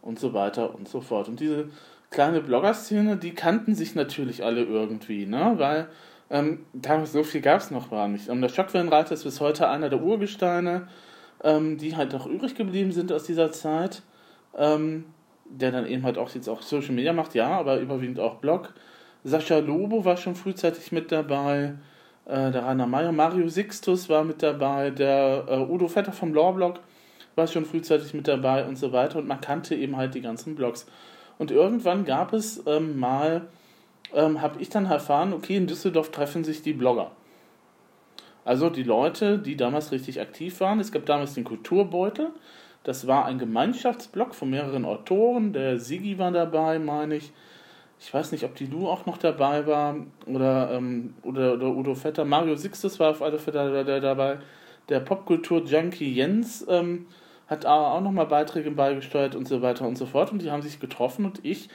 und 0.01 0.19
so 0.19 0.33
weiter 0.33 0.73
und 0.73 0.87
so 0.87 1.01
fort. 1.01 1.27
Und 1.27 1.39
diese 1.39 1.69
kleine 2.09 2.41
Blogger-Szene, 2.41 3.17
die 3.17 3.35
kannten 3.35 3.75
sich 3.75 3.95
natürlich 3.95 4.43
alle 4.43 4.63
irgendwie, 4.63 5.25
ne? 5.25 5.53
weil 5.57 5.87
ähm, 6.29 6.65
damals 6.73 7.11
so 7.11 7.23
viel 7.23 7.41
gab 7.41 7.59
es 7.59 7.71
noch 7.71 7.89
gar 7.89 8.07
nicht. 8.07 8.29
Ähm, 8.29 8.41
der 8.41 8.49
Schockwellenreiter 8.49 9.13
ist 9.13 9.23
bis 9.23 9.39
heute 9.39 9.69
einer 9.69 9.89
der 9.89 10.01
Urgesteine, 10.01 10.87
ähm, 11.43 11.77
die 11.77 11.95
halt 11.95 12.13
noch 12.13 12.25
übrig 12.25 12.55
geblieben 12.55 12.91
sind 12.91 13.11
aus 13.11 13.23
dieser 13.23 13.51
Zeit. 13.51 14.01
Ähm, 14.57 15.05
der 15.49 15.71
dann 15.71 15.85
eben 15.87 16.03
halt 16.03 16.17
auch 16.17 16.33
jetzt 16.33 16.47
auch 16.47 16.61
Social 16.61 16.93
Media 16.93 17.13
macht, 17.13 17.35
ja, 17.35 17.49
aber 17.49 17.79
überwiegend 17.79 18.19
auch 18.19 18.35
Blog. 18.35 18.73
Sascha 19.23 19.57
Lobo 19.59 20.05
war 20.05 20.17
schon 20.17 20.35
frühzeitig 20.35 20.91
mit 20.91 21.11
dabei. 21.11 21.75
Äh, 22.25 22.51
der 22.51 22.65
Rainer 22.65 22.87
Meyer, 22.87 23.11
Mario 23.11 23.49
Sixtus 23.49 24.07
war 24.09 24.23
mit 24.23 24.41
dabei. 24.43 24.91
Der 24.91 25.45
äh, 25.47 25.57
Udo 25.57 25.87
Vetter 25.87 26.13
vom 26.13 26.33
Lawblog 26.33 26.79
war 27.35 27.47
schon 27.47 27.65
frühzeitig 27.65 28.13
mit 28.13 28.27
dabei 28.27 28.65
und 28.65 28.77
so 28.77 28.91
weiter. 28.91 29.19
Und 29.19 29.27
man 29.27 29.41
kannte 29.41 29.75
eben 29.75 29.97
halt 29.97 30.13
die 30.13 30.21
ganzen 30.21 30.55
Blogs. 30.55 30.85
Und 31.37 31.51
irgendwann 31.51 32.05
gab 32.05 32.33
es 32.33 32.63
ähm, 32.67 32.99
mal 32.99 33.47
ähm, 34.13 34.41
habe 34.41 34.61
ich 34.61 34.69
dann 34.69 34.85
erfahren, 34.85 35.33
okay, 35.33 35.57
in 35.57 35.67
Düsseldorf 35.67 36.11
treffen 36.11 36.43
sich 36.43 36.61
die 36.61 36.73
Blogger. 36.73 37.11
Also 38.45 38.69
die 38.69 38.83
Leute, 38.83 39.37
die 39.37 39.55
damals 39.55 39.91
richtig 39.91 40.19
aktiv 40.19 40.59
waren. 40.59 40.79
Es 40.79 40.91
gab 40.91 41.05
damals 41.05 41.33
den 41.33 41.43
Kulturbeutel. 41.43 42.31
Das 42.89 43.05
war 43.05 43.25
ein 43.25 43.37
Gemeinschaftsblog 43.37 44.33
von 44.33 44.49
mehreren 44.49 44.83
Autoren. 44.83 45.53
Der 45.53 45.77
Sigi 45.77 46.17
war 46.17 46.31
dabei, 46.31 46.79
meine 46.79 47.17
ich. 47.17 47.31
Ich 47.99 48.11
weiß 48.11 48.31
nicht, 48.31 48.45
ob 48.45 48.55
die 48.55 48.65
Lu 48.65 48.87
auch 48.87 49.05
noch 49.05 49.19
dabei 49.19 49.67
war 49.67 49.95
oder, 50.25 50.71
ähm, 50.71 51.13
oder, 51.21 51.53
oder 51.53 51.67
Udo 51.67 51.93
Vetter. 51.93 52.25
Mario 52.25 52.55
Sixtus 52.55 52.99
war 52.99 53.11
auf 53.11 53.21
alle 53.21 53.37
Fälle 53.37 54.01
dabei. 54.01 54.39
Der 54.89 55.01
Popkultur-Junkie 55.01 56.11
Jens 56.11 56.65
ähm, 56.67 57.05
hat 57.45 57.67
auch 57.67 58.01
nochmal 58.01 58.25
Beiträge 58.25 58.71
beigesteuert 58.71 59.35
und 59.35 59.47
so 59.47 59.61
weiter 59.61 59.87
und 59.87 59.95
so 59.95 60.07
fort. 60.07 60.31
Und 60.31 60.41
die 60.41 60.49
haben 60.49 60.63
sich 60.63 60.79
getroffen 60.79 61.25
und 61.25 61.45
ich 61.45 61.69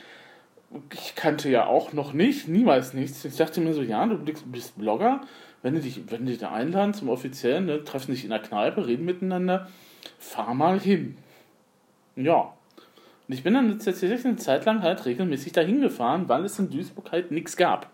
ich 0.93 1.15
kannte 1.15 1.49
ja 1.49 1.67
auch 1.67 1.93
noch 1.93 2.13
nicht, 2.13 2.49
niemals 2.49 2.93
nichts. 2.93 3.25
Ich 3.25 3.37
dachte 3.37 3.61
mir 3.61 3.73
so, 3.73 3.83
ja, 3.83 4.05
du 4.05 4.19
bist 4.19 4.77
Blogger, 4.77 5.21
wenn 5.63 5.75
du 5.75 5.81
dich, 5.81 6.11
wenn 6.11 6.27
die 6.27 6.39
da 6.39 6.51
einladen 6.51 6.93
zum 6.93 7.09
offiziellen, 7.09 7.67
ne, 7.67 7.85
treffen 7.85 8.11
dich 8.11 8.25
in 8.25 8.31
der 8.31 8.41
Kneipe, 8.41 8.85
reden 8.85 9.05
miteinander, 9.05 9.69
fahr 10.19 10.55
mal 10.55 10.81
hin. 10.81 11.17
Ja. 12.17 12.53
Und 13.27 13.35
ich 13.35 13.43
bin 13.43 13.55
dann 13.55 13.79
tatsächlich 13.79 14.25
eine 14.25 14.37
Zeit 14.37 14.65
lang 14.67 14.83
halt 14.83 15.07
regelmäßig 15.07 15.53
dahin 15.53 15.81
gefahren, 15.81 16.29
weil 16.29 16.45
es 16.45 16.59
in 16.59 16.71
Duisburg 16.71 17.11
halt 17.13 17.31
nichts 17.31 17.57
gab. 17.57 17.91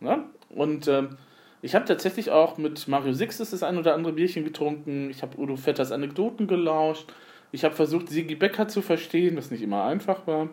Ja? 0.00 0.24
Und 0.48 0.88
ähm, 0.88 1.16
ich 1.62 1.74
habe 1.74 1.84
tatsächlich 1.84 2.30
auch 2.30 2.58
mit 2.58 2.88
Mario 2.88 3.12
Sixtus 3.12 3.50
das 3.50 3.62
ein 3.62 3.78
oder 3.78 3.94
andere 3.94 4.12
Bierchen 4.12 4.44
getrunken. 4.44 5.10
Ich 5.10 5.22
habe 5.22 5.38
Udo 5.38 5.56
Vetters 5.56 5.92
Anekdoten 5.92 6.46
gelauscht. 6.46 7.12
Ich 7.52 7.64
habe 7.64 7.74
versucht, 7.74 8.08
Sigi 8.08 8.34
Becker 8.34 8.68
zu 8.68 8.82
verstehen, 8.82 9.36
was 9.36 9.50
nicht 9.50 9.62
immer 9.62 9.84
einfach 9.84 10.26
war. 10.26 10.48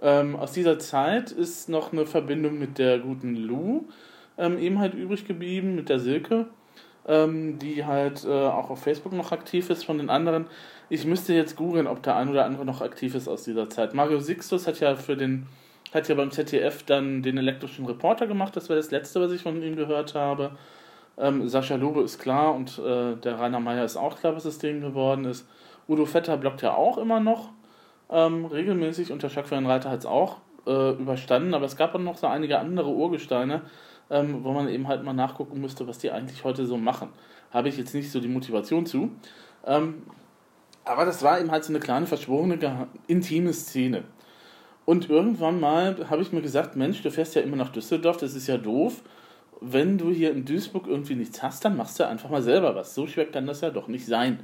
Ähm, 0.00 0.36
aus 0.36 0.52
dieser 0.52 0.78
Zeit 0.78 1.30
ist 1.30 1.68
noch 1.68 1.92
eine 1.92 2.06
Verbindung 2.06 2.58
mit 2.58 2.78
der 2.78 2.98
guten 2.98 3.36
Lou 3.36 3.86
ähm, 4.38 4.58
eben 4.58 4.78
halt 4.78 4.94
übrig 4.94 5.26
geblieben, 5.26 5.74
mit 5.74 5.88
der 5.88 6.00
Silke, 6.00 6.46
ähm, 7.06 7.58
die 7.58 7.84
halt 7.84 8.24
äh, 8.24 8.28
auch 8.28 8.70
auf 8.70 8.82
Facebook 8.82 9.12
noch 9.12 9.32
aktiv 9.32 9.70
ist 9.70 9.84
von 9.84 9.98
den 9.98 10.10
anderen. 10.10 10.46
Ich 10.88 11.04
müsste 11.04 11.34
jetzt 11.34 11.56
googeln, 11.56 11.86
ob 11.86 12.02
der 12.02 12.16
ein 12.16 12.28
oder 12.28 12.44
andere 12.44 12.64
noch 12.64 12.80
aktiv 12.80 13.14
ist 13.14 13.28
aus 13.28 13.44
dieser 13.44 13.68
Zeit. 13.70 13.94
Mario 13.94 14.20
Sixtus 14.20 14.66
hat 14.66 14.80
ja 14.80 14.94
für 14.96 15.16
den 15.16 15.46
hat 15.92 16.08
ja 16.08 16.14
beim 16.14 16.30
ZDF 16.30 16.84
dann 16.84 17.22
den 17.22 17.36
elektrischen 17.36 17.84
Reporter 17.84 18.26
gemacht, 18.26 18.56
das 18.56 18.68
war 18.68 18.76
das 18.76 18.90
letzte, 18.90 19.20
was 19.20 19.32
ich 19.32 19.42
von 19.42 19.62
ihm 19.62 19.76
gehört 19.76 20.14
habe. 20.14 20.52
Ähm, 21.18 21.48
Sascha 21.48 21.76
Lobe 21.76 22.00
ist 22.02 22.18
klar 22.18 22.54
und 22.54 22.78
äh, 22.78 23.16
der 23.16 23.38
Rainer 23.38 23.60
Meyer 23.60 23.84
ist 23.84 23.96
auch 23.98 24.18
klar, 24.18 24.34
was 24.34 24.44
das 24.44 24.58
Ding 24.58 24.80
geworden 24.80 25.26
ist. 25.26 25.46
Udo 25.88 26.06
Vetter 26.06 26.38
blockt 26.38 26.62
ja 26.62 26.74
auch 26.74 26.96
immer 26.96 27.20
noch 27.20 27.50
ähm, 28.10 28.46
regelmäßig 28.46 29.12
und 29.12 29.22
der 29.22 29.28
Schackfeuerreiter 29.28 29.90
hat 29.90 30.00
es 30.00 30.06
auch 30.06 30.38
äh, 30.66 30.92
überstanden, 30.92 31.54
aber 31.54 31.66
es 31.66 31.76
gab 31.76 31.92
dann 31.92 32.04
noch 32.04 32.16
so 32.16 32.26
einige 32.26 32.58
andere 32.58 32.88
Urgesteine, 32.88 33.62
ähm, 34.10 34.44
wo 34.44 34.52
man 34.52 34.68
eben 34.68 34.88
halt 34.88 35.04
mal 35.04 35.12
nachgucken 35.12 35.60
müsste, 35.60 35.86
was 35.86 35.98
die 35.98 36.10
eigentlich 36.10 36.44
heute 36.44 36.66
so 36.66 36.76
machen. 36.76 37.08
Habe 37.50 37.68
ich 37.68 37.76
jetzt 37.76 37.94
nicht 37.94 38.10
so 38.10 38.20
die 38.20 38.28
Motivation 38.28 38.86
zu. 38.86 39.10
Ähm, 39.66 40.02
aber 40.84 41.04
das 41.04 41.22
war 41.22 41.40
eben 41.40 41.50
halt 41.50 41.64
so 41.64 41.72
eine 41.72 41.80
kleine, 41.80 42.06
verschworene, 42.06 42.88
intime 43.06 43.52
Szene. 43.52 44.04
Und 44.84 45.08
irgendwann 45.10 45.60
mal 45.60 46.08
habe 46.10 46.22
ich 46.22 46.32
mir 46.32 46.42
gesagt, 46.42 46.76
Mensch, 46.76 47.02
du 47.02 47.10
fährst 47.10 47.34
ja 47.34 47.42
immer 47.42 47.56
nach 47.56 47.70
Düsseldorf, 47.70 48.16
das 48.16 48.34
ist 48.34 48.48
ja 48.48 48.58
doof. 48.58 49.02
Wenn 49.60 49.96
du 49.96 50.10
hier 50.10 50.32
in 50.32 50.44
Duisburg 50.44 50.88
irgendwie 50.88 51.14
nichts 51.14 51.40
hast, 51.42 51.64
dann 51.64 51.76
machst 51.76 52.00
du 52.00 52.06
einfach 52.06 52.30
mal 52.30 52.42
selber 52.42 52.74
was. 52.74 52.94
So 52.94 53.06
schwer 53.06 53.26
kann 53.26 53.46
das 53.46 53.60
ja 53.60 53.70
doch 53.70 53.86
nicht 53.86 54.04
sein. 54.04 54.40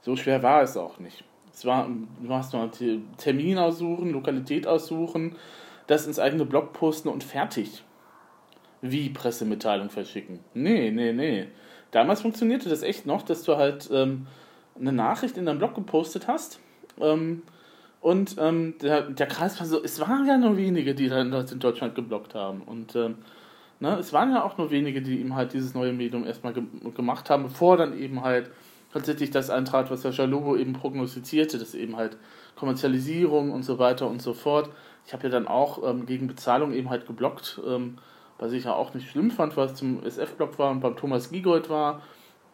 So 0.00 0.16
schwer 0.16 0.42
war 0.42 0.62
es 0.62 0.76
auch 0.76 0.98
nicht. 0.98 1.22
Es 1.52 1.66
war, 1.66 1.86
du 2.22 2.32
hast 2.32 2.54
nur 2.54 2.70
Termin 3.18 3.58
aussuchen, 3.58 4.10
Lokalität 4.10 4.66
aussuchen, 4.66 5.36
das 5.86 6.06
ins 6.06 6.18
eigene 6.18 6.46
Blog 6.46 6.72
posten 6.72 7.08
und 7.08 7.22
fertig. 7.22 7.84
Wie 8.82 9.08
Pressemitteilung 9.08 9.90
verschicken. 9.90 10.40
Nee, 10.54 10.90
nee, 10.90 11.12
nee. 11.12 11.46
Damals 11.92 12.22
funktionierte 12.22 12.68
das 12.68 12.82
echt 12.82 13.06
noch, 13.06 13.22
dass 13.22 13.44
du 13.44 13.56
halt 13.56 13.88
ähm, 13.92 14.26
eine 14.78 14.92
Nachricht 14.92 15.36
in 15.36 15.46
deinem 15.46 15.58
Blog 15.58 15.74
gepostet 15.74 16.26
hast. 16.26 16.60
Ähm, 17.00 17.42
und 18.00 18.34
ähm, 18.38 18.74
der, 18.82 19.02
der 19.02 19.26
Kreis 19.26 19.60
war 19.60 19.66
so, 19.66 19.82
es 19.82 20.00
waren 20.00 20.26
ja 20.26 20.36
nur 20.36 20.56
wenige, 20.56 20.94
die 20.94 21.08
dann 21.08 21.32
in 21.32 21.58
Deutschland 21.60 21.94
geblockt 21.94 22.34
haben. 22.34 22.62
Und 22.62 22.96
ähm, 22.96 23.18
ne, 23.78 23.96
es 23.98 24.12
waren 24.12 24.32
ja 24.32 24.42
auch 24.42 24.58
nur 24.58 24.72
wenige, 24.72 25.00
die 25.02 25.20
ihm 25.20 25.36
halt 25.36 25.52
dieses 25.52 25.74
neue 25.74 25.92
Medium 25.92 26.24
erstmal 26.24 26.52
ge 26.52 26.64
gemacht 26.94 27.30
haben, 27.30 27.44
bevor 27.44 27.76
dann 27.76 27.96
eben 27.96 28.22
halt 28.22 28.50
tatsächlich 28.92 29.30
das 29.30 29.50
eintrat, 29.50 29.90
was 29.90 30.04
Herr 30.04 30.26
Lobo 30.26 30.56
eben 30.56 30.72
prognostizierte, 30.72 31.58
dass 31.58 31.74
eben 31.74 31.96
halt 31.96 32.16
Kommerzialisierung 32.56 33.52
und 33.52 33.62
so 33.62 33.78
weiter 33.78 34.08
und 34.08 34.20
so 34.20 34.34
fort. 34.34 34.70
Ich 35.06 35.12
habe 35.12 35.24
ja 35.24 35.28
dann 35.30 35.46
auch 35.46 35.88
ähm, 35.88 36.06
gegen 36.06 36.26
Bezahlung 36.26 36.72
eben 36.72 36.90
halt 36.90 37.06
geblockt, 37.06 37.60
ähm, 37.66 37.98
was 38.42 38.52
ich 38.52 38.64
ja 38.64 38.74
auch 38.74 38.92
nicht 38.92 39.08
schlimm 39.08 39.30
fand, 39.30 39.56
was 39.56 39.76
zum 39.76 40.02
SF-Blog 40.04 40.58
war 40.58 40.72
und 40.72 40.80
beim 40.80 40.96
Thomas 40.96 41.30
Giegold 41.30 41.70
war. 41.70 42.02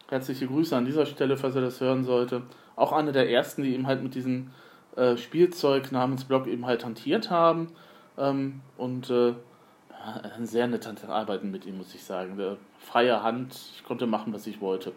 Herzliche 0.07 0.45
Grüße 0.45 0.77
an 0.77 0.85
dieser 0.85 1.07
Stelle, 1.07 1.35
falls 1.35 1.55
er 1.55 1.61
das 1.61 1.81
hören 1.81 2.03
sollte. 2.03 2.43
Auch 2.75 2.91
einer 2.91 3.11
der 3.11 3.31
ersten, 3.31 3.63
die 3.63 3.73
eben 3.73 3.87
halt 3.87 4.03
mit 4.03 4.13
diesen 4.13 4.51
äh, 4.95 5.17
Spielzeug 5.17 5.91
namens 5.91 6.25
Blog 6.25 6.45
eben 6.45 6.67
halt 6.67 6.85
hantiert 6.85 7.31
haben. 7.31 7.71
Ähm, 8.19 8.61
und 8.77 9.09
äh, 9.09 9.33
sehr 10.43 10.67
nettes 10.67 11.05
Arbeiten 11.05 11.49
mit 11.49 11.65
ihm, 11.65 11.79
muss 11.79 11.95
ich 11.95 12.03
sagen. 12.03 12.37
Der, 12.37 12.57
freie 12.77 13.23
Hand, 13.23 13.55
ich 13.75 13.83
konnte 13.83 14.05
machen, 14.05 14.31
was 14.31 14.45
ich 14.45 14.61
wollte. 14.61 14.91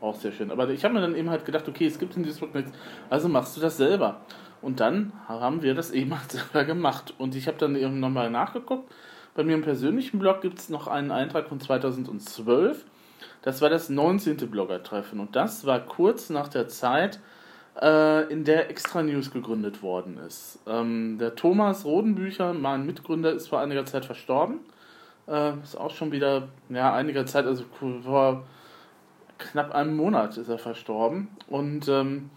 Auch 0.00 0.16
sehr 0.16 0.32
schön. 0.32 0.50
Aber 0.50 0.68
ich 0.70 0.82
habe 0.82 0.94
mir 0.94 1.02
dann 1.02 1.14
eben 1.14 1.30
halt 1.30 1.44
gedacht, 1.44 1.68
okay, 1.68 1.86
es 1.86 2.00
gibt 2.00 2.16
in 2.16 2.24
Duisburg 2.24 2.52
nichts, 2.52 2.72
also 3.10 3.28
machst 3.28 3.56
du 3.56 3.60
das 3.60 3.76
selber. 3.76 4.22
Und 4.60 4.80
dann 4.80 5.12
haben 5.28 5.62
wir 5.62 5.76
das 5.76 5.92
eben 5.92 6.18
halt 6.18 6.32
selber 6.32 6.64
gemacht. 6.66 7.14
Und 7.18 7.36
ich 7.36 7.46
habe 7.46 7.58
dann 7.58 7.76
eben 7.76 8.00
nochmal 8.00 8.28
nachgeguckt. 8.28 8.92
Bei 9.34 9.44
mir 9.44 9.54
im 9.54 9.62
persönlichen 9.62 10.18
Blog 10.18 10.42
gibt 10.42 10.58
es 10.58 10.68
noch 10.68 10.88
einen 10.88 11.10
Eintrag 11.10 11.48
von 11.48 11.58
2012. 11.58 12.84
Das 13.40 13.62
war 13.62 13.70
das 13.70 13.88
19. 13.88 14.36
Blogger-Treffen. 14.36 15.20
Und 15.20 15.34
das 15.36 15.64
war 15.64 15.80
kurz 15.80 16.28
nach 16.28 16.48
der 16.48 16.68
Zeit, 16.68 17.18
äh, 17.80 18.30
in 18.30 18.44
der 18.44 18.68
Extra 18.68 19.02
News 19.02 19.30
gegründet 19.30 19.82
worden 19.82 20.18
ist. 20.18 20.58
Ähm, 20.66 21.16
der 21.18 21.34
Thomas 21.34 21.84
Rodenbücher, 21.84 22.52
mein 22.52 22.84
Mitgründer, 22.84 23.32
ist 23.32 23.48
vor 23.48 23.60
einiger 23.60 23.86
Zeit 23.86 24.04
verstorben. 24.04 24.60
Äh, 25.26 25.54
ist 25.62 25.76
auch 25.76 25.92
schon 25.92 26.12
wieder, 26.12 26.48
ja, 26.68 26.92
einiger 26.92 27.24
Zeit, 27.24 27.46
also 27.46 27.64
vor 28.02 28.44
knapp 29.38 29.74
einem 29.74 29.96
Monat 29.96 30.36
ist 30.36 30.48
er 30.48 30.58
verstorben. 30.58 31.28
Und 31.48 31.88
ähm, 31.88 32.30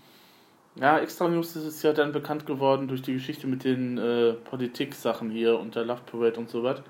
ja, 0.76 1.00
Extra 1.00 1.28
News 1.28 1.56
ist 1.56 1.84
ja 1.84 1.94
dann 1.94 2.12
bekannt 2.12 2.46
geworden 2.46 2.88
durch 2.88 3.02
die 3.02 3.14
Geschichte 3.14 3.48
mit 3.48 3.64
den 3.64 3.98
äh, 3.98 4.34
Politik-Sachen 4.34 5.30
hier 5.30 5.60
und 5.60 5.76
der 5.76 5.86
Love 5.86 6.02
Parade 6.06 6.40
und 6.40 6.50
so 6.50 6.64
was. 6.64 6.82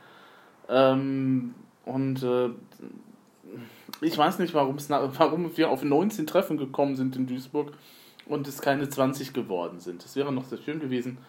Ähm, 0.69 1.53
und 1.85 2.23
äh, 2.23 2.49
ich 4.01 4.17
weiß 4.17 4.39
nicht, 4.39 4.53
warum 4.53 4.77
wir 5.57 5.69
auf 5.69 5.83
19 5.83 6.25
Treffen 6.27 6.57
gekommen 6.57 6.95
sind 6.95 7.15
in 7.15 7.27
Duisburg 7.27 7.73
und 8.27 8.47
es 8.47 8.61
keine 8.61 8.89
20 8.89 9.33
geworden 9.33 9.79
sind. 9.79 10.03
Das 10.03 10.15
wäre 10.15 10.33
noch 10.33 10.45
sehr 10.45 10.57
schön 10.57 10.79
gewesen. 10.79 11.19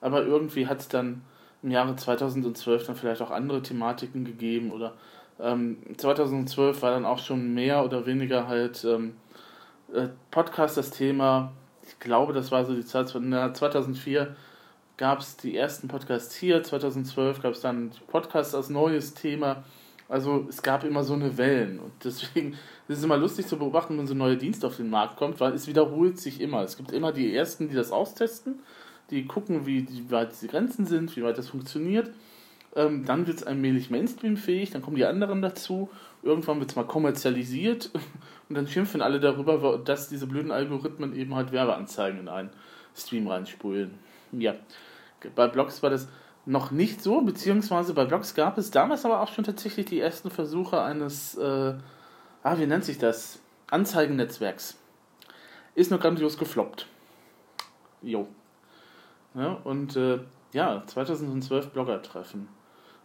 Aber 0.00 0.24
irgendwie 0.24 0.66
hat 0.66 0.80
es 0.80 0.88
dann 0.88 1.22
im 1.62 1.70
Jahre 1.70 1.96
2012 1.96 2.86
dann 2.86 2.96
vielleicht 2.96 3.20
auch 3.20 3.30
andere 3.30 3.62
Thematiken 3.62 4.24
gegeben 4.24 4.70
oder 4.70 4.94
ähm, 5.40 5.78
2012 5.96 6.82
war 6.82 6.92
dann 6.92 7.04
auch 7.04 7.18
schon 7.18 7.54
mehr 7.54 7.84
oder 7.84 8.06
weniger 8.06 8.48
halt 8.48 8.84
ähm, 8.84 9.14
äh, 9.92 10.08
Podcast 10.30 10.76
das 10.76 10.90
Thema. 10.90 11.52
Ich 11.98 12.04
glaube, 12.04 12.32
das 12.32 12.52
war 12.52 12.64
so 12.64 12.76
die 12.76 12.84
Zeit, 12.84 13.12
na, 13.20 13.52
2004 13.52 14.36
gab 14.96 15.18
es 15.18 15.36
die 15.36 15.56
ersten 15.56 15.88
Podcasts 15.88 16.32
hier, 16.36 16.62
2012 16.62 17.42
gab 17.42 17.54
es 17.54 17.60
dann 17.60 17.90
Podcasts 18.06 18.54
als 18.54 18.68
neues 18.68 19.14
Thema. 19.14 19.64
Also 20.08 20.46
es 20.48 20.62
gab 20.62 20.84
immer 20.84 21.02
so 21.02 21.14
eine 21.14 21.36
Wellen 21.36 21.80
und 21.80 21.90
deswegen 22.04 22.52
ist 22.86 22.98
es 22.98 23.02
immer 23.02 23.16
lustig 23.16 23.48
zu 23.48 23.58
beobachten, 23.58 23.98
wenn 23.98 24.06
so 24.06 24.14
ein 24.14 24.18
neuer 24.18 24.36
Dienst 24.36 24.64
auf 24.64 24.76
den 24.76 24.90
Markt 24.90 25.16
kommt, 25.16 25.40
weil 25.40 25.52
es 25.54 25.66
wiederholt 25.66 26.20
sich 26.20 26.40
immer. 26.40 26.62
Es 26.62 26.76
gibt 26.76 26.92
immer 26.92 27.10
die 27.10 27.34
Ersten, 27.34 27.68
die 27.68 27.74
das 27.74 27.90
austesten, 27.90 28.60
die 29.10 29.26
gucken, 29.26 29.66
wie, 29.66 29.88
wie 29.88 30.08
weit 30.12 30.40
die 30.40 30.46
Grenzen 30.46 30.86
sind, 30.86 31.16
wie 31.16 31.24
weit 31.24 31.36
das 31.36 31.48
funktioniert. 31.48 32.12
Ähm, 32.76 33.06
dann 33.06 33.26
wird 33.26 33.38
es 33.38 33.42
allmählich 33.42 33.90
Mainstream-fähig, 33.90 34.70
dann 34.70 34.82
kommen 34.82 34.96
die 34.96 35.04
anderen 35.04 35.42
dazu. 35.42 35.90
Irgendwann 36.22 36.60
wird 36.60 36.70
es 36.70 36.76
mal 36.76 36.86
kommerzialisiert 36.86 37.90
und 38.48 38.54
dann 38.54 38.66
schimpfen 38.66 39.02
alle 39.02 39.20
darüber, 39.20 39.78
dass 39.78 40.08
diese 40.08 40.26
blöden 40.26 40.50
Algorithmen 40.50 41.14
eben 41.14 41.34
halt 41.34 41.52
Werbeanzeigen 41.52 42.20
in 42.20 42.28
einen 42.28 42.50
Stream 42.96 43.26
reinspulen. 43.26 43.98
Ja, 44.32 44.54
bei 45.34 45.48
Blogs 45.48 45.82
war 45.82 45.90
das 45.90 46.08
noch 46.46 46.70
nicht 46.70 47.02
so, 47.02 47.20
beziehungsweise 47.20 47.92
bei 47.92 48.06
Blogs 48.06 48.34
gab 48.34 48.56
es 48.56 48.70
damals 48.70 49.04
aber 49.04 49.20
auch 49.20 49.32
schon 49.32 49.44
tatsächlich 49.44 49.86
die 49.86 50.00
ersten 50.00 50.30
Versuche 50.30 50.80
eines, 50.80 51.36
äh, 51.36 51.74
ah, 52.42 52.58
wie 52.58 52.66
nennt 52.66 52.84
sich 52.84 52.98
das? 52.98 53.40
Anzeigennetzwerks. 53.70 54.78
Ist 55.74 55.90
nur 55.90 56.00
grandios 56.00 56.38
gefloppt. 56.38 56.86
Jo. 58.02 58.28
Ja, 59.34 59.58
und 59.64 59.94
äh, 59.96 60.20
ja, 60.52 60.82
2012 60.86 61.68
Blogger-Treffen. 61.70 62.48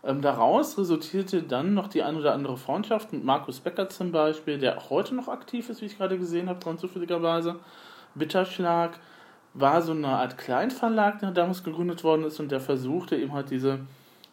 Ähm, 0.03 0.21
daraus 0.21 0.77
resultierte 0.77 1.43
dann 1.43 1.73
noch 1.73 1.87
die 1.87 2.03
ein 2.03 2.15
oder 2.15 2.33
andere 2.33 2.57
Freundschaft 2.57 3.13
mit 3.13 3.23
Markus 3.23 3.59
Becker 3.59 3.89
zum 3.89 4.11
Beispiel, 4.11 4.57
der 4.57 4.77
auch 4.77 4.89
heute 4.89 5.15
noch 5.15 5.27
aktiv 5.27 5.69
ist, 5.69 5.81
wie 5.81 5.85
ich 5.85 5.97
gerade 5.97 6.17
gesehen 6.17 6.49
habe, 6.49 6.59
dran 6.59 6.77
zufälligerweise. 6.77 7.55
Bitterschlag, 8.15 8.99
war 9.53 9.81
so 9.81 9.91
eine 9.91 10.07
Art 10.07 10.37
Kleinverlag, 10.37 11.19
der 11.19 11.31
damals 11.31 11.63
gegründet 11.63 12.03
worden 12.03 12.25
ist 12.25 12.39
und 12.39 12.51
der 12.51 12.59
versuchte 12.59 13.15
eben 13.15 13.33
halt 13.33 13.51
diese 13.51 13.79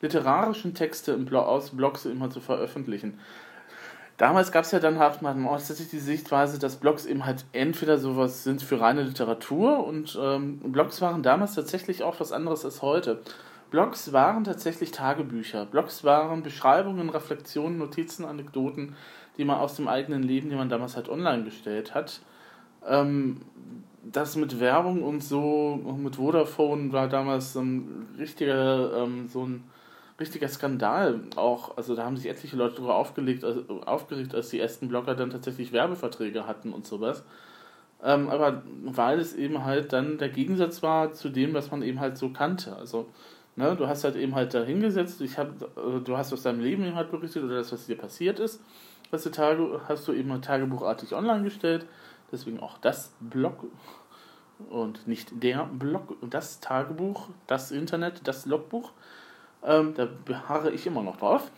literarischen 0.00 0.74
Texte 0.74 1.12
im 1.12 1.26
Blog, 1.26 1.46
aus 1.46 1.70
Blogs 1.70 2.06
eben 2.06 2.22
halt 2.22 2.32
zu 2.32 2.40
veröffentlichen. 2.40 3.18
Damals 4.16 4.52
gab 4.52 4.64
es 4.64 4.70
ja 4.70 4.80
dann 4.80 4.98
halt 4.98 5.22
mal 5.22 5.34
tatsächlich 5.34 5.88
die 5.88 5.98
Sichtweise, 5.98 6.58
dass 6.58 6.76
Blogs 6.76 7.06
eben 7.06 7.24
halt 7.24 7.44
entweder 7.52 7.98
sowas 7.98 8.44
sind 8.44 8.62
für 8.62 8.80
reine 8.80 9.02
Literatur 9.02 9.86
und 9.86 10.18
ähm, 10.20 10.58
Blogs 10.72 11.00
waren 11.00 11.22
damals 11.22 11.54
tatsächlich 11.54 12.02
auch 12.02 12.20
was 12.20 12.32
anderes 12.32 12.64
als 12.64 12.82
heute. 12.82 13.20
Blogs 13.70 14.12
waren 14.12 14.44
tatsächlich 14.44 14.90
Tagebücher. 14.90 15.64
Blogs 15.66 16.04
waren 16.04 16.42
Beschreibungen, 16.42 17.08
Reflexionen, 17.10 17.78
Notizen, 17.78 18.24
Anekdoten, 18.24 18.96
die 19.36 19.44
man 19.44 19.58
aus 19.58 19.76
dem 19.76 19.88
eigenen 19.88 20.22
Leben, 20.22 20.50
die 20.50 20.56
man 20.56 20.68
damals 20.68 20.96
halt 20.96 21.08
online 21.08 21.44
gestellt 21.44 21.94
hat, 21.94 22.20
Ähm, 22.86 23.42
das 24.02 24.36
mit 24.36 24.60
Werbung 24.60 25.02
und 25.02 25.22
so, 25.22 25.78
mit 25.98 26.16
Vodafone 26.16 26.92
war 26.92 27.08
damals 27.08 27.54
ein 27.56 28.08
richtiger, 28.18 29.02
ähm, 29.04 29.28
so 29.28 29.44
ein 29.46 29.64
richtiger 30.18 30.48
Skandal 30.48 31.20
auch. 31.36 31.76
Also 31.76 31.94
da 31.94 32.04
haben 32.04 32.16
sich 32.16 32.28
etliche 32.30 32.56
Leute 32.56 32.76
darüber 32.76 32.96
aufgelegt, 32.96 33.44
also 33.44 33.82
aufgeregt, 33.82 34.34
als 34.34 34.50
die 34.50 34.60
ersten 34.60 34.88
Blogger 34.88 35.14
dann 35.14 35.30
tatsächlich 35.30 35.72
Werbeverträge 35.72 36.46
hatten 36.46 36.72
und 36.72 36.86
sowas. 36.86 37.24
Ähm, 38.02 38.28
aber 38.30 38.62
weil 38.84 39.20
es 39.20 39.34
eben 39.34 39.64
halt 39.64 39.92
dann 39.92 40.18
der 40.18 40.30
Gegensatz 40.30 40.82
war 40.82 41.12
zu 41.12 41.28
dem, 41.28 41.52
was 41.54 41.70
man 41.70 41.82
eben 41.82 42.00
halt 42.00 42.16
so 42.16 42.30
kannte. 42.30 42.76
Also, 42.76 43.08
ne, 43.56 43.76
du 43.76 43.86
hast 43.86 44.04
halt 44.04 44.16
eben 44.16 44.34
halt 44.34 44.54
da 44.54 44.62
hingesetzt, 44.62 45.20
ich 45.20 45.38
hab, 45.38 45.62
äh, 45.62 46.00
du 46.04 46.16
hast 46.16 46.32
aus 46.32 46.42
deinem 46.42 46.60
Leben 46.60 46.84
eben 46.84 46.96
halt 46.96 47.10
berichtet 47.10 47.44
oder 47.44 47.56
das, 47.56 47.72
was 47.72 47.86
dir 47.86 47.96
passiert 47.96 48.38
ist. 48.38 48.62
Was 49.10 49.24
du 49.24 49.30
Tage, 49.30 49.80
hast 49.88 50.06
du 50.06 50.12
eben 50.12 50.30
halt 50.30 50.44
tagebuchartig 50.44 51.14
online 51.14 51.42
gestellt. 51.42 51.86
Deswegen 52.30 52.60
auch 52.60 52.78
das 52.78 53.12
Blog 53.18 53.64
und 54.68 55.06
nicht 55.08 55.42
der 55.42 55.64
Blog, 55.64 56.16
das 56.28 56.60
Tagebuch, 56.60 57.28
das 57.46 57.72
Internet, 57.72 58.20
das 58.24 58.46
Logbuch. 58.46 58.92
Ähm, 59.64 59.94
da 59.94 60.06
beharre 60.24 60.70
ich 60.70 60.86
immer 60.86 61.02
noch 61.02 61.16
drauf. 61.16 61.50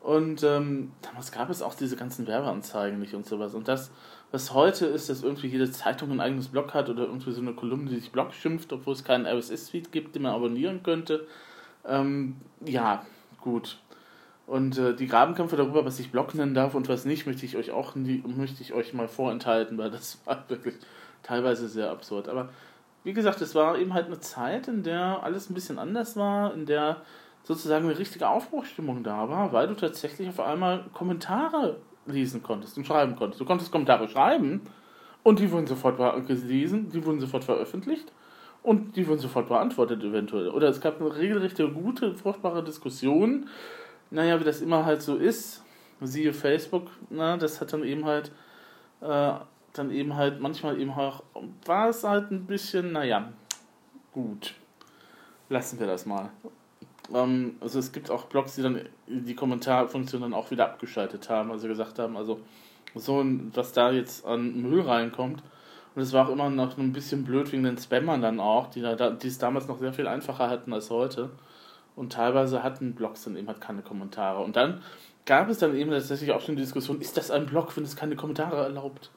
Und 0.00 0.42
ähm, 0.44 0.92
damals 1.02 1.32
gab 1.32 1.50
es 1.50 1.60
auch 1.60 1.74
diese 1.74 1.96
ganzen 1.96 2.26
Werbeanzeigen 2.26 2.98
nicht 2.98 3.14
und 3.14 3.26
sowas. 3.26 3.54
Und 3.54 3.68
das, 3.68 3.90
was 4.32 4.54
heute 4.54 4.86
ist, 4.86 5.08
dass 5.08 5.22
irgendwie 5.22 5.48
jede 5.48 5.70
Zeitung 5.70 6.10
ein 6.12 6.20
eigenes 6.20 6.48
Blog 6.48 6.72
hat 6.74 6.88
oder 6.88 7.04
irgendwie 7.04 7.32
so 7.32 7.40
eine 7.40 7.52
Kolumne, 7.52 7.90
die 7.90 7.96
sich 7.96 8.12
Blog 8.12 8.32
schimpft, 8.32 8.72
obwohl 8.72 8.94
es 8.94 9.04
keinen 9.04 9.26
RSS-Feed 9.26 9.90
gibt, 9.90 10.14
den 10.14 10.22
man 10.22 10.34
abonnieren 10.34 10.82
könnte. 10.82 11.26
Ähm, 11.84 12.36
ja, 12.64 13.04
gut. 13.40 13.78
Und 14.46 14.78
äh, 14.78 14.94
die 14.94 15.06
Grabenkämpfe 15.06 15.56
darüber, 15.56 15.84
was 15.84 15.98
ich 15.98 16.10
Blog 16.10 16.34
nennen 16.34 16.54
darf 16.54 16.74
und 16.74 16.88
was 16.88 17.04
nicht, 17.04 17.26
möchte 17.26 17.46
ich 17.46 17.56
euch 17.56 17.70
auch 17.70 17.94
nie, 17.94 18.22
möchte 18.26 18.62
ich 18.62 18.72
euch 18.72 18.94
mal 18.94 19.08
vorenthalten, 19.08 19.78
weil 19.78 19.90
das 19.90 20.20
war 20.24 20.44
wirklich 20.48 20.74
teilweise 21.22 21.68
sehr 21.68 21.90
absurd. 21.90 22.28
Aber 22.28 22.50
wie 23.02 23.12
gesagt, 23.12 23.40
es 23.40 23.54
war 23.54 23.78
eben 23.78 23.94
halt 23.94 24.06
eine 24.06 24.20
Zeit, 24.20 24.68
in 24.68 24.82
der 24.82 25.22
alles 25.22 25.50
ein 25.50 25.54
bisschen 25.54 25.78
anders 25.78 26.16
war, 26.16 26.54
in 26.54 26.66
der 26.66 26.98
sozusagen 27.42 27.86
eine 27.86 27.98
richtige 27.98 28.28
Aufbruchstimmung 28.28 29.02
da 29.02 29.28
war, 29.28 29.52
weil 29.52 29.66
du 29.66 29.74
tatsächlich 29.74 30.28
auf 30.28 30.40
einmal 30.40 30.84
Kommentare 30.92 31.76
lesen 32.10 32.42
konntest 32.42 32.76
und 32.76 32.86
schreiben 32.86 33.16
konntest. 33.16 33.40
Du 33.40 33.44
konntest 33.44 33.72
Kommentare 33.72 34.08
schreiben 34.08 34.62
und 35.22 35.38
die 35.38 35.50
wurden 35.50 35.66
sofort 35.66 35.98
gelesen, 36.26 36.88
die 36.90 37.04
wurden 37.04 37.20
sofort 37.20 37.44
veröffentlicht 37.44 38.12
und 38.62 38.96
die 38.96 39.06
wurden 39.06 39.20
sofort 39.20 39.48
beantwortet 39.48 40.02
eventuell. 40.02 40.48
Oder 40.48 40.68
es 40.68 40.80
gab 40.80 41.00
eine 41.00 41.14
regelrechte, 41.14 41.68
gute, 41.70 42.14
fruchtbare 42.14 42.62
Diskussion. 42.62 43.48
Naja, 44.10 44.40
wie 44.40 44.44
das 44.44 44.60
immer 44.60 44.84
halt 44.84 45.02
so 45.02 45.16
ist, 45.16 45.64
siehe 46.00 46.32
Facebook, 46.32 46.88
na, 47.10 47.36
das 47.36 47.60
hat 47.60 47.72
dann 47.72 47.84
eben 47.84 48.04
halt 48.04 48.32
äh, 49.00 49.32
dann 49.72 49.90
eben 49.90 50.16
halt 50.16 50.40
manchmal 50.40 50.80
eben 50.80 50.90
auch, 50.90 51.22
war 51.64 51.88
es 51.88 52.04
halt 52.04 52.30
ein 52.30 52.46
bisschen, 52.46 52.92
naja, 52.92 53.32
gut. 54.12 54.54
Lassen 55.48 55.78
wir 55.80 55.86
das 55.86 56.06
mal. 56.06 56.30
Ähm, 57.14 57.56
also 57.60 57.78
es 57.78 57.92
gibt 57.92 58.10
auch 58.10 58.24
Blogs, 58.24 58.54
die 58.54 58.62
dann 58.62 58.80
die 59.06 59.34
Kommentarfunktion 59.34 60.22
dann 60.22 60.34
auch 60.34 60.50
wieder 60.50 60.66
abgeschaltet 60.66 61.28
haben, 61.28 61.50
also 61.50 61.68
gesagt 61.68 61.98
haben, 61.98 62.16
also 62.16 62.40
so 62.94 63.24
was 63.54 63.72
da 63.72 63.90
jetzt 63.90 64.24
an 64.26 64.62
Müll 64.62 64.80
reinkommt. 64.82 65.42
Und 65.94 66.02
es 66.02 66.12
war 66.12 66.26
auch 66.26 66.32
immer 66.32 66.50
noch 66.50 66.78
ein 66.78 66.92
bisschen 66.92 67.24
blöd 67.24 67.50
wegen 67.52 67.64
den 67.64 67.78
Spammern 67.78 68.22
dann 68.22 68.38
auch, 68.40 68.68
die, 68.70 68.80
da, 68.80 69.10
die 69.10 69.28
es 69.28 69.38
damals 69.38 69.66
noch 69.66 69.78
sehr 69.78 69.92
viel 69.92 70.06
einfacher 70.06 70.48
hatten 70.48 70.72
als 70.72 70.90
heute. 70.90 71.30
Und 71.96 72.12
teilweise 72.12 72.62
hatten 72.62 72.94
Blogs 72.94 73.24
dann 73.24 73.36
eben 73.36 73.48
halt 73.48 73.60
keine 73.60 73.82
Kommentare. 73.82 74.42
Und 74.42 74.56
dann 74.56 74.82
gab 75.26 75.48
es 75.48 75.58
dann 75.58 75.74
eben 75.74 75.90
tatsächlich 75.90 76.30
auch 76.32 76.40
schon 76.40 76.56
die 76.56 76.62
Diskussion, 76.62 77.00
ist 77.00 77.16
das 77.16 77.30
ein 77.30 77.46
Blog, 77.46 77.76
wenn 77.76 77.84
es 77.84 77.96
keine 77.96 78.16
Kommentare 78.16 78.62
erlaubt? 78.62 79.10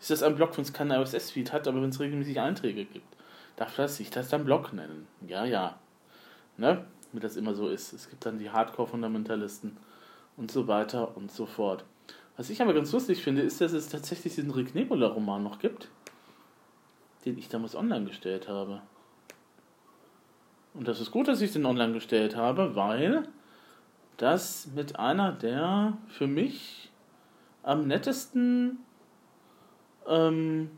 ist 0.00 0.10
das 0.10 0.22
ein 0.22 0.34
Blog, 0.34 0.56
wenn 0.56 0.64
es 0.64 0.72
keinen 0.72 0.92
RSS-Feed 0.92 1.52
hat, 1.52 1.68
aber 1.68 1.82
wenn 1.82 1.90
es 1.90 2.00
regelmäßig 2.00 2.40
Einträge 2.40 2.84
gibt. 2.86 3.16
Darf 3.56 3.76
das 3.76 3.98
sich 3.98 4.10
das 4.10 4.28
dann 4.28 4.44
Blog 4.44 4.72
nennen? 4.72 5.06
Ja, 5.26 5.44
ja. 5.44 5.78
Ne? 6.56 6.84
Wie 7.12 7.20
das 7.20 7.36
immer 7.36 7.54
so 7.54 7.68
ist. 7.68 7.92
Es 7.92 8.08
gibt 8.08 8.24
dann 8.24 8.38
die 8.38 8.50
Hardcore-Fundamentalisten 8.50 9.76
und 10.36 10.50
so 10.50 10.68
weiter 10.68 11.16
und 11.16 11.32
so 11.32 11.46
fort. 11.46 11.84
Was 12.36 12.50
ich 12.50 12.62
aber 12.62 12.72
ganz 12.72 12.92
lustig 12.92 13.22
finde, 13.22 13.42
ist, 13.42 13.60
dass 13.60 13.72
es 13.72 13.88
tatsächlich 13.88 14.34
diesen 14.34 14.50
Rick 14.50 14.74
Nebula-Roman 14.74 15.42
noch 15.42 15.58
gibt, 15.58 15.88
den 17.24 17.36
ich 17.36 17.48
damals 17.48 17.74
online 17.74 18.06
gestellt 18.06 18.48
habe. 18.48 18.80
Und 20.72 20.86
das 20.86 21.00
ist 21.00 21.10
gut, 21.10 21.28
dass 21.28 21.40
ich 21.40 21.52
den 21.52 21.66
online 21.66 21.92
gestellt 21.92 22.36
habe, 22.36 22.76
weil 22.76 23.28
das 24.16 24.68
mit 24.74 24.98
einer 24.98 25.32
der 25.32 25.98
für 26.08 26.26
mich 26.26 26.90
am 27.62 27.86
nettesten 27.86 28.78
ähm, 30.06 30.70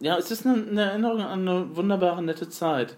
ja, 0.00 0.18
es 0.18 0.30
ist 0.30 0.46
eine, 0.46 0.62
eine, 0.62 0.82
Erinnerung 0.82 1.20
an 1.22 1.48
eine 1.48 1.76
wunderbare, 1.76 2.22
nette 2.22 2.48
Zeit. 2.48 2.96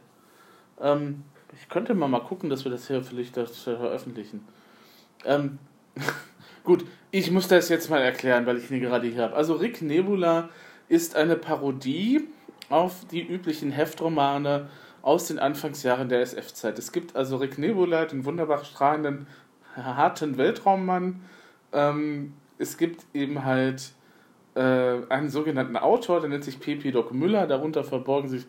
Ähm, 0.81 1.25
ich 1.53 1.69
könnte 1.69 1.95
mal 1.95 2.09
mal 2.09 2.21
gucken, 2.21 2.51
dass 2.51 2.65
wir 2.65 2.71
das 2.71 2.87
hier 2.87 3.03
vielleicht 3.03 3.37
das 3.37 3.59
veröffentlichen. 3.59 4.47
Ähm, 5.25 5.59
gut, 6.65 6.85
ich 7.11 7.31
muss 7.31 7.49
das 7.49 7.69
jetzt 7.69 7.91
mal 7.91 8.01
erklären, 8.01 8.47
weil 8.47 8.59
ich 8.59 8.71
ihn 8.71 8.81
gerade 8.81 9.07
hier 9.09 9.23
habe. 9.23 9.35
Also 9.35 9.55
Rick 9.55 9.83
Nebula 9.83 10.49
ist 10.89 11.17
eine 11.17 11.37
Parodie 11.37 12.29
auf 12.69 13.07
die 13.11 13.23
üblichen 13.23 13.71
Heftromane 13.71 14.69
aus 15.03 15.29
den 15.29 15.39
Anfangsjahren 15.39 16.09
der 16.09 16.21
SF-Zeit. 16.21 16.79
Es 16.79 16.93
gibt 16.93 17.17
also 17.17 17.37
Rick 17.37 17.59
Nebula, 17.59 18.05
den 18.05 18.25
wunderbar 18.25 18.65
strahlenden, 18.65 19.27
harten 19.77 20.37
Weltraummann. 20.37 21.23
Ähm, 21.73 22.35
es 22.59 22.77
gibt 22.77 23.07
eben 23.15 23.45
halt 23.45 23.93
äh, 24.55 24.61
einen 25.09 25.31
sogenannten 25.31 25.77
Autor, 25.77 26.21
der 26.21 26.29
nennt 26.29 26.45
sich 26.45 26.61
Pepi 26.61 26.91
Doc 26.91 27.13
Müller. 27.15 27.47
Darunter 27.47 27.85
verborgen 27.85 28.29
sich 28.29 28.45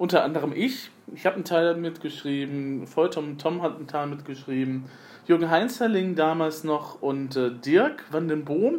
unter 0.00 0.24
anderem 0.24 0.54
ich. 0.54 0.90
Ich 1.14 1.26
habe 1.26 1.34
einen 1.34 1.44
Teil 1.44 1.76
mitgeschrieben, 1.76 2.86
Volltom 2.86 3.36
Tom 3.36 3.60
hat 3.60 3.76
einen 3.76 3.86
Teil 3.86 4.06
mitgeschrieben, 4.06 4.86
Jürgen 5.26 5.50
Heinzerling 5.50 6.14
damals 6.14 6.64
noch 6.64 7.02
und 7.02 7.36
äh, 7.36 7.50
Dirk 7.50 8.04
van 8.10 8.26
den 8.26 8.46
Boom. 8.46 8.78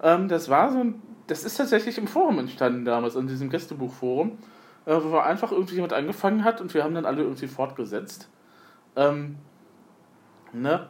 Ähm, 0.00 0.28
das 0.28 0.48
war 0.48 0.70
so 0.70 0.78
ein, 0.78 1.02
das 1.26 1.42
ist 1.42 1.56
tatsächlich 1.56 1.98
im 1.98 2.06
Forum 2.06 2.38
entstanden 2.38 2.84
damals, 2.84 3.16
in 3.16 3.26
diesem 3.26 3.50
Gästebuchforum, 3.50 4.38
äh, 4.86 4.94
wo 5.02 5.16
einfach 5.16 5.50
irgendwie 5.50 5.74
jemand 5.74 5.92
angefangen 5.92 6.44
hat 6.44 6.60
und 6.60 6.72
wir 6.72 6.84
haben 6.84 6.94
dann 6.94 7.04
alle 7.04 7.22
irgendwie 7.22 7.48
fortgesetzt. 7.48 8.28
Ähm, 8.94 9.38
ne? 10.52 10.88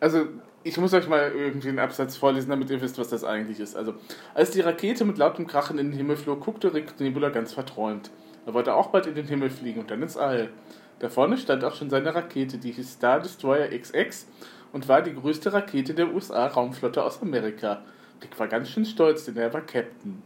Also 0.00 0.26
ich 0.64 0.76
muss 0.78 0.92
euch 0.94 1.08
mal 1.08 1.30
irgendwie 1.30 1.68
einen 1.68 1.78
Absatz 1.78 2.16
vorlesen, 2.16 2.50
damit 2.50 2.70
ihr 2.70 2.80
wisst, 2.80 2.98
was 2.98 3.08
das 3.08 3.22
eigentlich 3.22 3.60
ist. 3.60 3.76
Also, 3.76 3.94
als 4.34 4.50
die 4.50 4.60
Rakete 4.60 5.04
mit 5.04 5.16
lautem 5.16 5.46
Krachen 5.46 5.78
in 5.78 5.90
den 5.90 5.96
Himmel 5.96 6.16
flog, 6.16 6.40
guckte 6.40 6.74
Rick 6.74 6.98
Nebula 6.98 7.28
ganz 7.28 7.54
verträumt. 7.54 8.10
Er 8.46 8.54
wollte 8.54 8.74
auch 8.74 8.88
bald 8.88 9.06
in 9.06 9.14
den 9.14 9.26
Himmel 9.26 9.50
fliegen 9.50 9.80
und 9.80 9.90
dann 9.90 10.02
ins 10.02 10.16
All. 10.16 10.50
Da 10.98 11.08
vorne 11.08 11.36
stand 11.38 11.64
auch 11.64 11.74
schon 11.74 11.90
seine 11.90 12.14
Rakete, 12.14 12.58
die 12.58 12.72
hieß 12.72 12.92
Star 12.92 13.20
Destroyer 13.20 13.68
XX 13.68 14.26
und 14.72 14.88
war 14.88 15.02
die 15.02 15.14
größte 15.14 15.52
Rakete 15.52 15.94
der 15.94 16.12
USA-Raumflotte 16.12 17.02
aus 17.02 17.22
Amerika. 17.22 17.82
Rick 18.22 18.38
war 18.38 18.48
ganz 18.48 18.68
schön 18.68 18.84
stolz, 18.84 19.24
denn 19.24 19.36
er 19.36 19.52
war 19.52 19.62
Captain. 19.62 20.22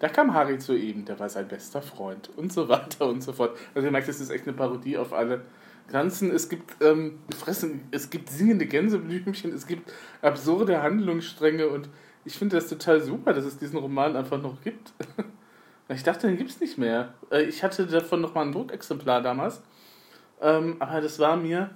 Da 0.00 0.08
kam 0.08 0.34
Harry 0.34 0.58
zu 0.58 0.74
ihm, 0.74 1.04
der 1.04 1.18
war 1.20 1.28
sein 1.28 1.48
bester 1.48 1.80
Freund 1.80 2.28
und 2.36 2.52
so 2.52 2.68
weiter 2.68 3.06
und 3.08 3.22
so 3.22 3.32
fort. 3.32 3.56
Also 3.74 3.86
ihr 3.86 3.92
merkt, 3.92 4.08
das 4.08 4.20
ist 4.20 4.30
echt 4.30 4.46
eine 4.46 4.56
Parodie 4.56 4.98
auf 4.98 5.12
alle 5.12 5.42
Ganzen. 5.88 6.30
Es 6.30 6.48
gibt 6.48 6.82
ähm, 6.82 7.18
Fressen, 7.36 7.82
es 7.90 8.10
gibt 8.10 8.30
singende 8.30 8.66
Gänseblümchen, 8.66 9.52
es 9.52 9.66
gibt 9.66 9.92
absurde 10.22 10.82
Handlungsstränge 10.82 11.68
und 11.68 11.88
ich 12.24 12.36
finde 12.36 12.56
das 12.56 12.68
total 12.68 13.00
super, 13.02 13.32
dass 13.32 13.44
es 13.44 13.58
diesen 13.58 13.78
Roman 13.78 14.16
einfach 14.16 14.40
noch 14.40 14.60
gibt. 14.62 14.92
ich 15.88 16.02
dachte, 16.02 16.26
den 16.26 16.36
gibt 16.36 16.50
es 16.50 16.60
nicht 16.60 16.78
mehr. 16.78 17.14
Äh, 17.30 17.42
ich 17.42 17.62
hatte 17.62 17.86
davon 17.86 18.20
noch 18.20 18.34
mal 18.34 18.42
ein 18.42 18.52
Druckexemplar 18.52 19.22
damals, 19.22 19.62
ähm, 20.40 20.76
aber 20.78 21.00
das 21.00 21.18
war 21.18 21.36
mir 21.36 21.70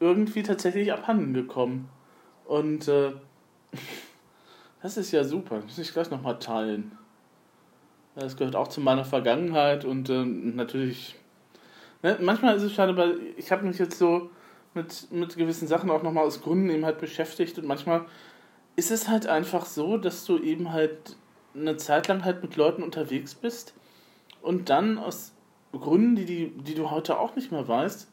irgendwie 0.00 0.42
tatsächlich 0.42 0.92
abhanden 0.92 1.32
gekommen. 1.34 1.88
Und 2.44 2.88
äh, 2.88 3.12
das 4.82 4.96
ist 4.96 5.12
ja 5.12 5.24
super. 5.24 5.60
Muss 5.60 5.78
ich 5.78 5.92
gleich 5.92 6.10
nochmal 6.10 6.38
teilen. 6.38 6.98
Das 8.14 8.36
gehört 8.36 8.56
auch 8.56 8.68
zu 8.68 8.80
meiner 8.80 9.04
Vergangenheit 9.04 9.84
und 9.84 10.08
äh, 10.08 10.24
natürlich 10.24 11.16
Ne? 12.06 12.16
Manchmal 12.20 12.56
ist 12.56 12.62
es 12.62 12.72
schade, 12.72 12.96
weil 12.96 13.18
ich 13.36 13.50
habe 13.50 13.66
mich 13.66 13.78
jetzt 13.78 13.98
so 13.98 14.30
mit, 14.74 15.10
mit 15.10 15.36
gewissen 15.36 15.66
Sachen 15.66 15.90
auch 15.90 16.02
nochmal 16.02 16.24
aus 16.24 16.40
Gründen 16.40 16.70
eben 16.70 16.84
halt 16.84 16.98
beschäftigt 16.98 17.58
und 17.58 17.66
manchmal 17.66 18.04
ist 18.76 18.90
es 18.90 19.08
halt 19.08 19.26
einfach 19.26 19.66
so, 19.66 19.96
dass 19.96 20.24
du 20.24 20.38
eben 20.38 20.72
halt 20.72 21.16
eine 21.56 21.76
Zeit 21.76 22.08
lang 22.08 22.24
halt 22.24 22.42
mit 22.42 22.56
Leuten 22.56 22.82
unterwegs 22.82 23.34
bist 23.34 23.74
und 24.42 24.68
dann 24.70 24.98
aus 24.98 25.32
Gründen, 25.72 26.16
die, 26.16 26.24
die, 26.24 26.48
die 26.50 26.74
du 26.74 26.90
heute 26.90 27.18
auch 27.18 27.36
nicht 27.36 27.52
mehr 27.52 27.66
weißt, 27.66 28.08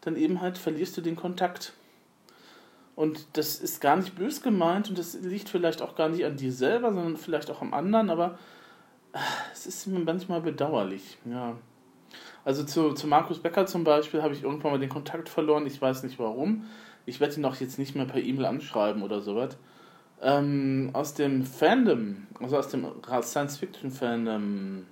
dann 0.00 0.16
eben 0.16 0.40
halt 0.40 0.58
verlierst 0.58 0.96
du 0.96 1.00
den 1.00 1.16
Kontakt. 1.16 1.72
Und 2.94 3.26
das 3.34 3.58
ist 3.58 3.80
gar 3.80 3.96
nicht 3.96 4.14
bös 4.16 4.42
gemeint 4.42 4.88
und 4.88 4.98
das 4.98 5.14
liegt 5.20 5.48
vielleicht 5.48 5.82
auch 5.82 5.96
gar 5.96 6.08
nicht 6.08 6.24
an 6.24 6.36
dir 6.36 6.52
selber, 6.52 6.92
sondern 6.92 7.16
vielleicht 7.16 7.50
auch 7.50 7.60
am 7.60 7.74
anderen, 7.74 8.08
aber 8.08 8.38
äh, 9.12 9.18
es 9.52 9.66
ist 9.66 9.86
manchmal 9.86 10.40
bedauerlich, 10.40 11.18
ja. 11.24 11.56
Also 12.44 12.64
zu, 12.64 12.92
zu 12.92 13.08
Markus 13.08 13.40
Becker 13.40 13.66
zum 13.66 13.82
Beispiel 13.84 14.22
habe 14.22 14.32
ich 14.32 14.44
irgendwann 14.44 14.70
mal 14.70 14.78
den 14.78 14.88
Kontakt 14.88 15.28
verloren. 15.28 15.66
Ich 15.66 15.82
weiß 15.82 16.04
nicht 16.04 16.20
warum. 16.20 16.64
Ich 17.04 17.18
werde 17.18 17.34
ihn 17.34 17.44
auch 17.44 17.56
jetzt 17.56 17.76
nicht 17.76 17.96
mehr 17.96 18.04
per 18.04 18.22
E-Mail 18.22 18.46
anschreiben 18.46 19.02
oder 19.02 19.20
sowas. 19.20 19.58
Ähm, 20.22 20.90
aus 20.92 21.14
dem 21.14 21.44
Fandom, 21.44 22.26
also 22.40 22.56
aus 22.56 22.68
dem 22.68 22.86
Science-Fiction-Fandom, 23.22 24.86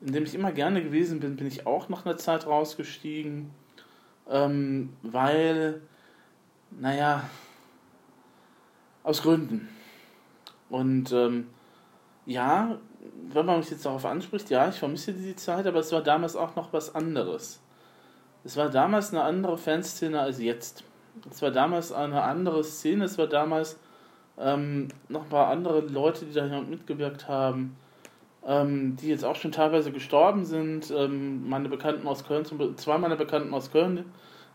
in 0.00 0.12
dem 0.12 0.24
ich 0.24 0.34
immer 0.34 0.52
gerne 0.52 0.82
gewesen 0.82 1.20
bin, 1.20 1.36
bin 1.36 1.46
ich 1.46 1.66
auch 1.66 1.88
nach 1.88 2.06
einer 2.06 2.16
Zeit 2.16 2.46
rausgestiegen, 2.46 3.50
ähm, 4.28 4.94
weil, 5.02 5.82
naja, 6.70 7.24
aus 9.02 9.22
Gründen. 9.22 9.68
Und 10.70 11.12
ähm, 11.12 11.48
ja, 12.24 12.78
wenn 13.28 13.46
man 13.46 13.58
mich 13.58 13.70
jetzt 13.70 13.84
darauf 13.84 14.04
anspricht, 14.04 14.48
ja, 14.50 14.68
ich 14.68 14.78
vermisse 14.78 15.12
diese 15.12 15.36
Zeit, 15.36 15.66
aber 15.66 15.80
es 15.80 15.92
war 15.92 16.02
damals 16.02 16.36
auch 16.36 16.56
noch 16.56 16.72
was 16.72 16.94
anderes. 16.94 17.60
Es 18.44 18.56
war 18.56 18.70
damals 18.70 19.10
eine 19.12 19.22
andere 19.22 19.58
Fanszene 19.58 20.20
als 20.20 20.40
jetzt. 20.40 20.84
Es 21.30 21.42
war 21.42 21.50
damals 21.50 21.92
eine 21.92 22.22
andere 22.22 22.64
Szene, 22.64 23.04
es 23.04 23.18
war 23.18 23.26
damals 23.26 23.78
ähm, 24.38 24.88
noch 25.08 25.24
ein 25.24 25.28
paar 25.28 25.48
andere 25.48 25.80
Leute, 25.80 26.24
die 26.24 26.32
da 26.32 26.46
mitgewirkt 26.60 27.28
haben, 27.28 27.76
ähm, 28.46 28.96
die 28.96 29.08
jetzt 29.08 29.24
auch 29.24 29.36
schon 29.36 29.52
teilweise 29.52 29.92
gestorben 29.92 30.44
sind. 30.44 30.90
Ähm, 30.90 31.48
meine 31.48 31.68
Bekannten 31.68 32.06
aus 32.06 32.24
Köln, 32.24 32.44
zwei 32.76 32.98
meiner 32.98 33.16
Bekannten 33.16 33.54
aus 33.54 33.70
Köln 33.70 34.04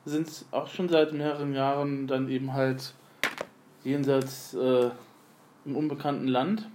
sind 0.05 0.45
auch 0.51 0.67
schon 0.67 0.89
seit 0.89 1.13
mehreren 1.13 1.53
Jahren 1.53 2.07
dann 2.07 2.29
eben 2.29 2.53
halt 2.53 2.93
jenseits 3.83 4.53
äh, 4.53 4.89
im 5.65 5.75
unbekannten 5.75 6.27
Land. 6.27 6.67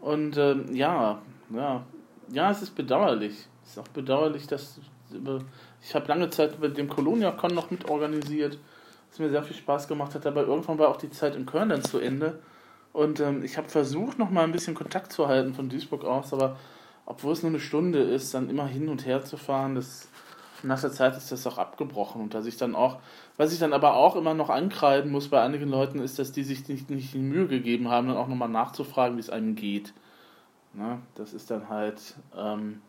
Und 0.00 0.36
ähm, 0.36 0.74
ja, 0.74 1.22
ja, 1.50 1.84
ja, 2.32 2.50
es 2.50 2.62
ist 2.62 2.74
bedauerlich. 2.74 3.46
Es 3.62 3.70
ist 3.70 3.78
auch 3.78 3.88
bedauerlich, 3.88 4.46
dass 4.46 4.80
ich 5.82 5.94
habe 5.94 6.08
lange 6.08 6.28
Zeit 6.30 6.60
bei 6.60 6.68
dem 6.68 6.88
Colonia-Con 6.88 7.54
noch 7.54 7.70
mitorganisiert, 7.70 8.58
was 9.14 9.20
mir 9.20 9.30
sehr 9.30 9.44
viel 9.44 9.54
Spaß 9.54 9.86
gemacht 9.86 10.12
hat, 10.16 10.26
aber 10.26 10.42
irgendwann 10.42 10.76
war 10.76 10.88
auch 10.88 10.96
die 10.96 11.10
Zeit 11.10 11.36
in 11.36 11.46
Köln 11.46 11.68
dann 11.68 11.84
zu 11.84 12.00
Ende. 12.00 12.40
Und 12.92 13.20
ähm, 13.20 13.44
ich 13.44 13.56
habe 13.56 13.68
versucht, 13.68 14.18
noch 14.18 14.28
mal 14.28 14.42
ein 14.42 14.50
bisschen 14.50 14.74
Kontakt 14.74 15.12
zu 15.12 15.28
halten 15.28 15.54
von 15.54 15.68
Duisburg 15.68 16.04
aus, 16.04 16.32
aber 16.32 16.56
obwohl 17.06 17.32
es 17.32 17.44
nur 17.44 17.50
eine 17.50 17.60
Stunde 17.60 18.00
ist, 18.00 18.34
dann 18.34 18.50
immer 18.50 18.66
hin 18.66 18.88
und 18.88 19.06
her 19.06 19.24
zu 19.24 19.36
fahren, 19.36 19.76
das 19.76 20.08
nach 20.64 20.80
der 20.80 20.90
Zeit 20.90 21.16
ist 21.16 21.30
das 21.30 21.46
auch 21.46 21.58
abgebrochen. 21.58 22.22
Und 22.22 22.34
dass 22.34 22.46
ich 22.46 22.56
dann 22.56 22.74
auch, 22.74 22.98
was 23.36 23.52
ich 23.52 23.60
dann 23.60 23.72
aber 23.72 23.94
auch 23.94 24.16
immer 24.16 24.34
noch 24.34 24.50
ankreiden 24.50 25.12
muss 25.12 25.28
bei 25.28 25.40
einigen 25.40 25.68
Leuten, 25.68 26.00
ist, 26.00 26.18
dass 26.18 26.32
die 26.32 26.42
sich 26.42 26.66
nicht, 26.66 26.90
nicht 26.90 27.14
die 27.14 27.18
Mühe 27.18 27.46
gegeben 27.46 27.90
haben, 27.90 28.08
dann 28.08 28.16
auch 28.16 28.26
nochmal 28.26 28.48
nachzufragen, 28.48 29.16
wie 29.16 29.20
es 29.20 29.30
einem 29.30 29.54
geht. 29.54 29.92
Na, 30.72 30.98
das 31.14 31.34
ist 31.34 31.52
dann 31.52 31.68
halt 31.68 32.16
ähm, 32.36 32.82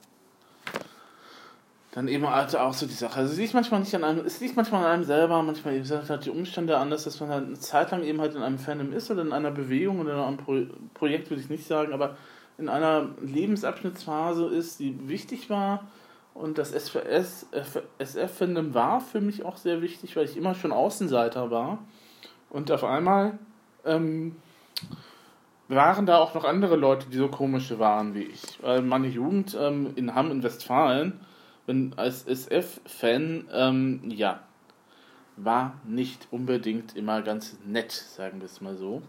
dann 1.95 2.07
eben 2.09 2.29
halt 2.29 2.53
auch 2.57 2.73
so 2.73 2.85
die 2.85 2.93
Sache. 2.93 3.21
Also 3.21 3.31
es 3.31 3.39
liegt 3.39 3.53
manchmal 3.53 3.79
nicht 3.79 3.95
an 3.95 4.03
einem, 4.03 4.25
es 4.25 4.41
liegt 4.41 4.57
manchmal 4.57 4.83
an 4.83 4.91
einem 4.91 5.05
selber, 5.05 5.41
manchmal 5.41 5.81
sind 5.85 6.09
halt 6.09 6.25
die 6.25 6.29
Umstände 6.29 6.77
anders, 6.77 7.05
dass 7.05 7.21
man 7.21 7.29
halt 7.29 7.45
eine 7.45 7.57
Zeit 7.57 7.91
lang 7.91 8.03
eben 8.03 8.19
halt 8.19 8.35
in 8.35 8.43
einem 8.43 8.59
Fandom 8.59 8.91
ist 8.91 9.09
oder 9.09 9.21
in 9.21 9.31
einer 9.31 9.51
Bewegung 9.51 10.01
oder 10.01 10.15
in 10.15 10.19
einem 10.19 10.37
Pro 10.37 10.63
Projekt, 10.93 11.29
würde 11.29 11.41
ich 11.41 11.49
nicht 11.49 11.65
sagen, 11.65 11.93
aber 11.93 12.17
in 12.57 12.67
einer 12.67 13.11
Lebensabschnittsphase 13.21 14.47
ist, 14.47 14.81
die 14.81 15.07
wichtig 15.07 15.49
war 15.49 15.87
und 16.33 16.57
das 16.57 16.73
SF-Fandom 16.73 18.73
war 18.73 18.99
für 18.99 19.21
mich 19.21 19.45
auch 19.45 19.55
sehr 19.55 19.81
wichtig, 19.81 20.17
weil 20.17 20.25
ich 20.25 20.35
immer 20.35 20.53
schon 20.53 20.73
Außenseiter 20.73 21.49
war. 21.49 21.77
Und 22.49 22.71
auf 22.71 22.83
einmal 22.83 23.39
ähm, 23.85 24.35
waren 25.69 26.05
da 26.05 26.17
auch 26.17 26.33
noch 26.33 26.43
andere 26.43 26.75
Leute, 26.75 27.07
die 27.09 27.17
so 27.17 27.29
komische 27.29 27.79
waren 27.79 28.15
wie 28.15 28.23
ich. 28.23 28.61
Weil 28.61 28.81
meine 28.81 29.07
Jugend 29.07 29.55
ähm, 29.57 29.93
in 29.95 30.13
Hamm 30.13 30.29
in 30.29 30.43
Westfalen, 30.43 31.21
wenn 31.65 31.93
als 31.97 32.27
SF-Fan, 32.27 33.47
ähm, 33.51 34.01
ja, 34.09 34.41
war 35.37 35.79
nicht 35.85 36.27
unbedingt 36.31 36.95
immer 36.95 37.21
ganz 37.21 37.57
nett, 37.65 37.91
sagen 37.91 38.39
wir 38.39 38.45
es 38.45 38.61
mal 38.61 38.75
so. 38.75 39.01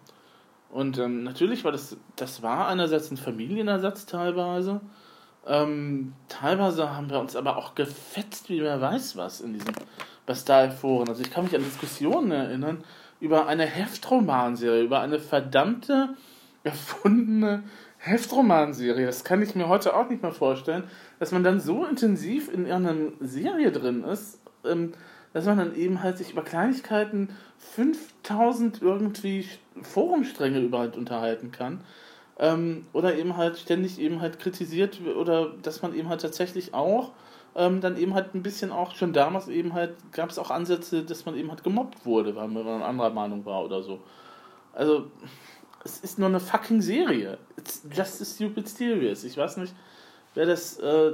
Und 0.70 0.98
ähm, 0.98 1.22
natürlich 1.22 1.64
war 1.64 1.72
das, 1.72 1.96
das 2.16 2.42
war 2.42 2.68
einerseits 2.68 3.10
ein 3.10 3.16
Familienersatz 3.16 4.06
teilweise, 4.06 4.80
ähm, 5.46 6.14
teilweise 6.28 6.90
haben 6.94 7.08
wir 7.08 7.20
uns 7.20 7.36
aber 7.36 7.56
auch 7.56 7.76
gefetzt, 7.76 8.48
wie 8.48 8.60
wer 8.60 8.80
weiß 8.80 9.16
was, 9.16 9.40
in 9.40 9.52
diesen 9.52 9.72
Bastei-Foren. 10.26 11.08
Also 11.08 11.22
ich 11.22 11.30
kann 11.30 11.44
mich 11.44 11.54
an 11.54 11.62
Diskussionen 11.62 12.32
erinnern 12.32 12.82
über 13.20 13.46
eine 13.46 13.64
Heftromanserie, 13.64 14.82
über 14.82 15.00
eine 15.00 15.20
verdammte, 15.20 16.10
erfundene 16.64 17.62
Heftromanserie. 18.06 19.06
Das 19.06 19.24
kann 19.24 19.42
ich 19.42 19.54
mir 19.54 19.68
heute 19.68 19.94
auch 19.96 20.08
nicht 20.08 20.22
mehr 20.22 20.32
vorstellen, 20.32 20.84
dass 21.18 21.32
man 21.32 21.44
dann 21.44 21.60
so 21.60 21.84
intensiv 21.84 22.52
in 22.52 22.70
einer 22.70 22.94
Serie 23.20 23.72
drin 23.72 24.04
ist, 24.04 24.40
ähm, 24.64 24.92
dass 25.32 25.44
man 25.44 25.58
dann 25.58 25.74
eben 25.74 26.02
halt 26.02 26.18
sich 26.18 26.32
über 26.32 26.42
Kleinigkeiten 26.42 27.30
5000 27.58 28.80
irgendwie 28.80 29.46
Forumstränge 29.82 30.60
überhaupt 30.60 30.96
unterhalten 30.96 31.50
kann. 31.52 31.80
Ähm, 32.38 32.86
oder 32.92 33.16
eben 33.16 33.36
halt 33.36 33.58
ständig 33.58 33.98
eben 33.98 34.20
halt 34.20 34.38
kritisiert 34.38 35.00
oder 35.00 35.54
dass 35.62 35.82
man 35.82 35.94
eben 35.94 36.08
halt 36.08 36.20
tatsächlich 36.20 36.74
auch 36.74 37.12
ähm, 37.54 37.80
dann 37.80 37.96
eben 37.96 38.12
halt 38.12 38.34
ein 38.34 38.42
bisschen 38.42 38.70
auch 38.70 38.94
schon 38.94 39.14
damals 39.14 39.48
eben 39.48 39.72
halt 39.72 39.94
gab 40.12 40.28
es 40.28 40.38
auch 40.38 40.50
Ansätze, 40.50 41.02
dass 41.02 41.24
man 41.24 41.36
eben 41.36 41.50
halt 41.50 41.64
gemobbt 41.64 42.04
wurde, 42.04 42.36
weil 42.36 42.48
man 42.48 42.82
anderer 42.82 43.10
Meinung 43.10 43.46
war 43.46 43.64
oder 43.64 43.82
so. 43.82 44.00
Also 44.74 45.10
es 45.86 46.00
ist 46.00 46.18
nur 46.18 46.28
eine 46.28 46.40
fucking 46.40 46.82
Serie. 46.82 47.38
It's 47.56 47.82
just 47.94 48.20
a 48.20 48.24
stupid 48.24 48.68
series. 48.68 49.24
Ich 49.24 49.36
weiß 49.36 49.56
nicht, 49.58 49.72
wer 50.34 50.46
das 50.46 50.78
äh, 50.78 51.12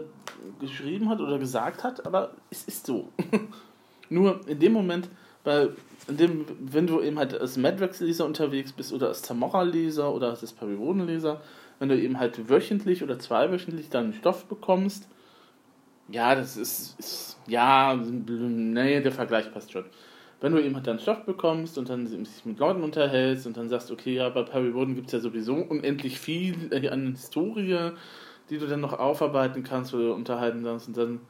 geschrieben 0.60 1.08
hat 1.08 1.20
oder 1.20 1.38
gesagt 1.38 1.84
hat, 1.84 2.04
aber 2.06 2.32
es 2.50 2.64
ist 2.64 2.86
so. 2.86 3.08
nur 4.08 4.40
in 4.46 4.58
dem 4.58 4.72
Moment, 4.72 5.08
weil 5.44 5.76
in 6.08 6.16
dem, 6.16 6.46
wenn 6.60 6.86
du 6.86 7.00
eben 7.02 7.18
halt 7.18 7.38
als 7.38 7.56
Madrex-Leser 7.56 8.24
unterwegs 8.24 8.72
bist 8.72 8.92
oder 8.92 9.08
als 9.08 9.22
Zamora-Leser 9.22 10.12
oder 10.12 10.30
als 10.30 10.52
Perivoden-Leser, 10.52 11.40
wenn 11.78 11.88
du 11.88 12.00
eben 12.00 12.18
halt 12.18 12.48
wöchentlich 12.48 13.02
oder 13.02 13.18
zweiwöchentlich 13.18 13.90
deinen 13.90 14.14
Stoff 14.14 14.46
bekommst, 14.46 15.06
ja, 16.08 16.34
das 16.34 16.56
ist, 16.56 16.98
ist 16.98 17.38
ja, 17.46 17.94
nee, 17.94 19.00
der 19.00 19.12
Vergleich 19.12 19.52
passt 19.52 19.72
schon. 19.72 19.84
Wenn 20.42 20.52
du 20.52 20.60
eben 20.60 20.74
halt 20.74 20.88
deinen 20.88 20.98
Stoff 20.98 21.24
bekommst 21.24 21.78
und 21.78 21.88
dann 21.88 22.08
sich 22.08 22.44
mit 22.44 22.58
Leuten 22.58 22.82
unterhältst 22.82 23.46
und 23.46 23.56
dann 23.56 23.68
sagst, 23.68 23.92
okay, 23.92 24.14
ja, 24.14 24.28
bei 24.28 24.42
Perry 24.42 24.74
Woden 24.74 24.96
gibt 24.96 25.06
es 25.06 25.12
ja 25.12 25.20
sowieso 25.20 25.54
unendlich 25.54 26.18
viel 26.18 26.68
an 26.90 27.12
Historie, 27.12 27.92
die 28.50 28.58
du 28.58 28.66
dann 28.66 28.80
noch 28.80 28.92
aufarbeiten 28.92 29.62
kannst 29.62 29.94
oder 29.94 30.16
unterhalten 30.16 30.64
kannst 30.64 30.88
und 30.88 30.96
dann, 30.96 31.20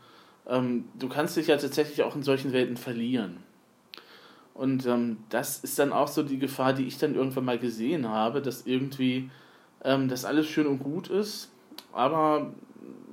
ähm, 0.48 0.87
du 0.98 1.11
kannst 1.11 1.37
dich 1.37 1.48
ja 1.48 1.59
tatsächlich 1.59 2.03
auch 2.03 2.16
in 2.16 2.22
solchen 2.22 2.55
Welten 2.55 2.79
verlieren. 2.79 3.37
Und 4.55 4.87
ähm, 4.87 5.18
das 5.29 5.59
ist 5.59 5.79
dann 5.79 5.92
auch 5.92 6.09
so 6.09 6.22
die 6.22 6.38
Gefahr, 6.38 6.72
die 6.72 6.87
ich 6.87 6.96
dann 6.96 7.14
irgendwann 7.14 7.44
mal 7.44 7.59
gesehen 7.59 8.09
habe, 8.09 8.40
dass 8.40 8.66
irgendwie 8.66 9.29
ähm, 9.85 10.09
das 10.09 10.25
alles 10.25 10.46
schön 10.46 10.66
und 10.66 10.79
gut 10.79 11.09
ist, 11.09 11.53
aber 11.92 12.55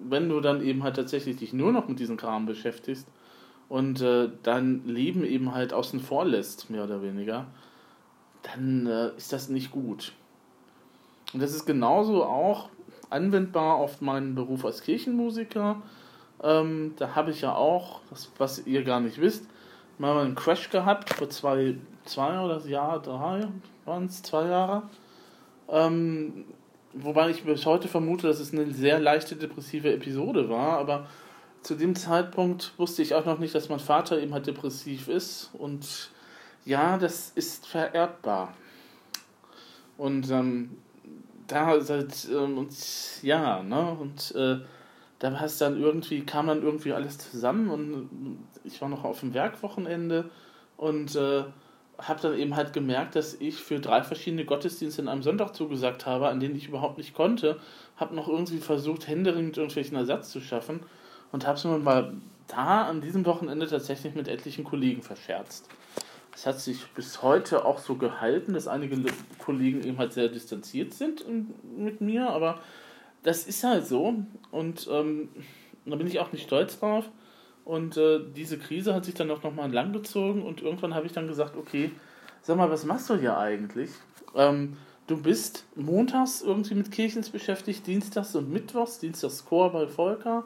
wenn 0.08 0.30
du 0.30 0.40
dann 0.40 0.62
eben 0.62 0.82
halt 0.82 0.96
tatsächlich 0.96 1.36
dich 1.36 1.52
nur 1.52 1.74
noch 1.74 1.90
mit 1.90 2.00
diesem 2.00 2.16
Kram 2.16 2.46
beschäftigst 2.46 3.06
und 3.70 4.02
äh, 4.02 4.30
dein 4.44 4.86
Leben 4.88 5.24
eben 5.24 5.54
halt 5.54 5.74
außen 5.74 6.00
vor 6.00 6.26
lässt, 6.26 6.70
mehr 6.70 6.84
oder 6.84 7.02
weniger, 7.02 7.46
dann 8.42 8.88
äh, 8.88 9.16
ist 9.16 9.32
das 9.32 9.50
nicht 9.50 9.72
gut. 9.72 10.14
Und 11.34 11.42
das 11.42 11.54
ist 11.54 11.66
genauso 11.66 12.24
auch 12.24 12.70
anwendbar 13.12 13.76
auf 13.76 14.02
meinen 14.02 14.36
Beruf 14.36 14.66
als 14.66 14.82
Kirchenmusiker. 14.82 15.82
Ähm, 16.42 16.94
da 16.98 17.16
habe 17.16 17.32
ich 17.32 17.42
ja 17.42 17.54
auch, 17.54 18.02
das, 18.10 18.32
was 18.38 18.66
ihr 18.66 18.84
gar 18.84 19.00
nicht 19.00 19.22
wisst, 19.22 19.46
mal 20.00 20.18
einen 20.18 20.36
Crash 20.36 20.70
gehabt, 20.70 21.14
vor 21.14 21.30
zwei, 21.30 21.76
zwei 22.06 22.40
oder 22.40 22.66
Jahr, 22.66 23.02
drei 23.02 23.48
waren 23.86 24.06
es, 24.06 24.24
zwei 24.24 24.48
Jahre. 24.48 24.84
Ähm, 25.68 26.46
wobei 26.94 27.30
ich 27.30 27.44
bis 27.44 27.66
heute 27.66 27.88
vermute, 27.88 28.28
dass 28.28 28.40
es 28.40 28.54
eine 28.54 28.74
sehr 28.74 29.00
leichte 29.00 29.36
depressive 29.36 29.94
Episode 29.94 30.50
war, 30.50 30.80
aber 30.80 31.08
zu 31.62 31.76
dem 31.76 31.96
Zeitpunkt 31.96 32.74
wusste 32.78 33.02
ich 33.02 33.16
auch 33.16 33.26
noch 33.26 33.40
nicht, 33.40 33.54
dass 33.54 33.70
mein 33.70 33.80
Vater 33.80 34.22
eben 34.22 34.34
halt 34.34 34.48
depressiv 34.48 35.08
ist 35.08 35.52
und 35.54 36.10
ja, 36.66 36.98
das 36.98 37.32
ist 37.36 37.68
vererbbar. 37.68 38.54
Und 39.98 40.30
ähm, 40.30 40.78
da 41.48 41.80
seit 41.82 42.28
ähm, 42.32 42.58
und 42.58 42.74
ja, 43.22 43.62
ne, 43.64 43.98
und 44.00 44.34
äh, 44.36 44.60
da 45.20 45.34
war 45.34 45.44
es 45.44 45.58
dann 45.58 45.82
irgendwie, 45.82 46.22
kam 46.22 46.48
dann 46.48 46.64
irgendwie 46.64 46.94
alles 46.94 47.18
zusammen 47.18 47.70
und 47.70 48.48
ich 48.64 48.82
war 48.82 48.88
noch 48.88 49.04
auf 49.04 49.20
dem 49.20 49.34
Werkwochenende 49.34 50.30
und 50.78 51.16
äh, 51.16 51.44
habe 51.98 52.22
dann 52.22 52.38
eben 52.38 52.56
halt 52.56 52.72
gemerkt, 52.72 53.16
dass 53.16 53.34
ich 53.34 53.56
für 53.56 53.82
drei 53.82 54.04
verschiedene 54.04 54.46
Gottesdienste 54.46 55.02
in 55.02 55.10
einem 55.10 55.24
Sonntag 55.24 55.54
zugesagt 55.54 56.06
habe, 56.06 56.30
an 56.30 56.40
denen 56.40 56.56
ich 56.56 56.70
überhaupt 56.70 56.98
nicht 56.98 57.14
konnte. 57.14 57.60
Habe 57.98 58.16
noch 58.16 58.30
irgendwie 58.30 58.60
versucht, 58.60 59.10
händeringend 59.10 59.58
irgendwelchen 59.58 59.98
Ersatz 59.98 60.30
zu 60.32 60.40
schaffen 60.40 60.80
und 61.32 61.46
habe 61.46 61.58
es 61.58 61.64
mir 61.64 61.78
mal 61.78 62.14
da 62.48 62.86
an 62.86 63.02
diesem 63.02 63.26
Wochenende 63.26 63.68
tatsächlich 63.68 64.16
mit 64.16 64.28
etlichen 64.28 64.64
Kollegen 64.64 65.02
verscherzt. 65.02 65.68
Es 66.34 66.46
hat 66.46 66.60
sich 66.60 66.88
bis 66.96 67.22
heute 67.22 67.66
auch 67.66 67.80
so 67.80 67.96
gehalten, 67.96 68.54
dass 68.54 68.68
einige 68.68 68.98
Kollegen 69.40 69.84
eben 69.84 69.98
halt 69.98 70.14
sehr 70.14 70.30
distanziert 70.30 70.94
sind 70.94 71.26
mit 71.78 72.02
mir, 72.02 72.30
aber 72.30 72.60
das 73.24 73.46
ist 73.46 73.64
halt 73.64 73.86
so 73.86 74.16
und 74.52 74.88
ähm, 74.92 75.30
da 75.86 75.96
bin 75.96 76.08
ich 76.08 76.20
auch 76.20 76.32
nicht 76.32 76.44
stolz 76.44 76.80
drauf. 76.80 77.06
Und 77.66 77.98
äh, 77.98 78.20
diese 78.36 78.58
Krise 78.58 78.96
hat 78.96 79.06
sich 79.06 79.14
dann 79.14 79.30
auch 79.30 79.44
nochmal 79.44 79.72
langgezogen 79.72 80.42
und 80.42 80.62
irgendwann 80.62 80.96
habe 80.96 81.06
ich 81.06 81.12
dann 81.12 81.28
gesagt, 81.28 81.56
okay, 81.56 81.92
sag 82.42 82.58
mal, 82.58 82.72
was 82.72 82.86
machst 82.86 83.10
du 83.10 83.16
hier 83.16 83.38
eigentlich? 83.38 83.92
Ähm, 84.34 84.78
du 85.06 85.22
bist 85.22 85.66
montags 85.76 86.42
irgendwie 86.42 86.74
mit 86.74 86.92
Kirchens 86.92 87.30
beschäftigt, 87.30 87.86
dienstags 87.86 88.36
und 88.36 88.50
mittwochs, 88.50 89.00
dienstags 89.00 89.46
Chor 89.46 89.72
bei 89.72 89.88
Volker, 89.88 90.46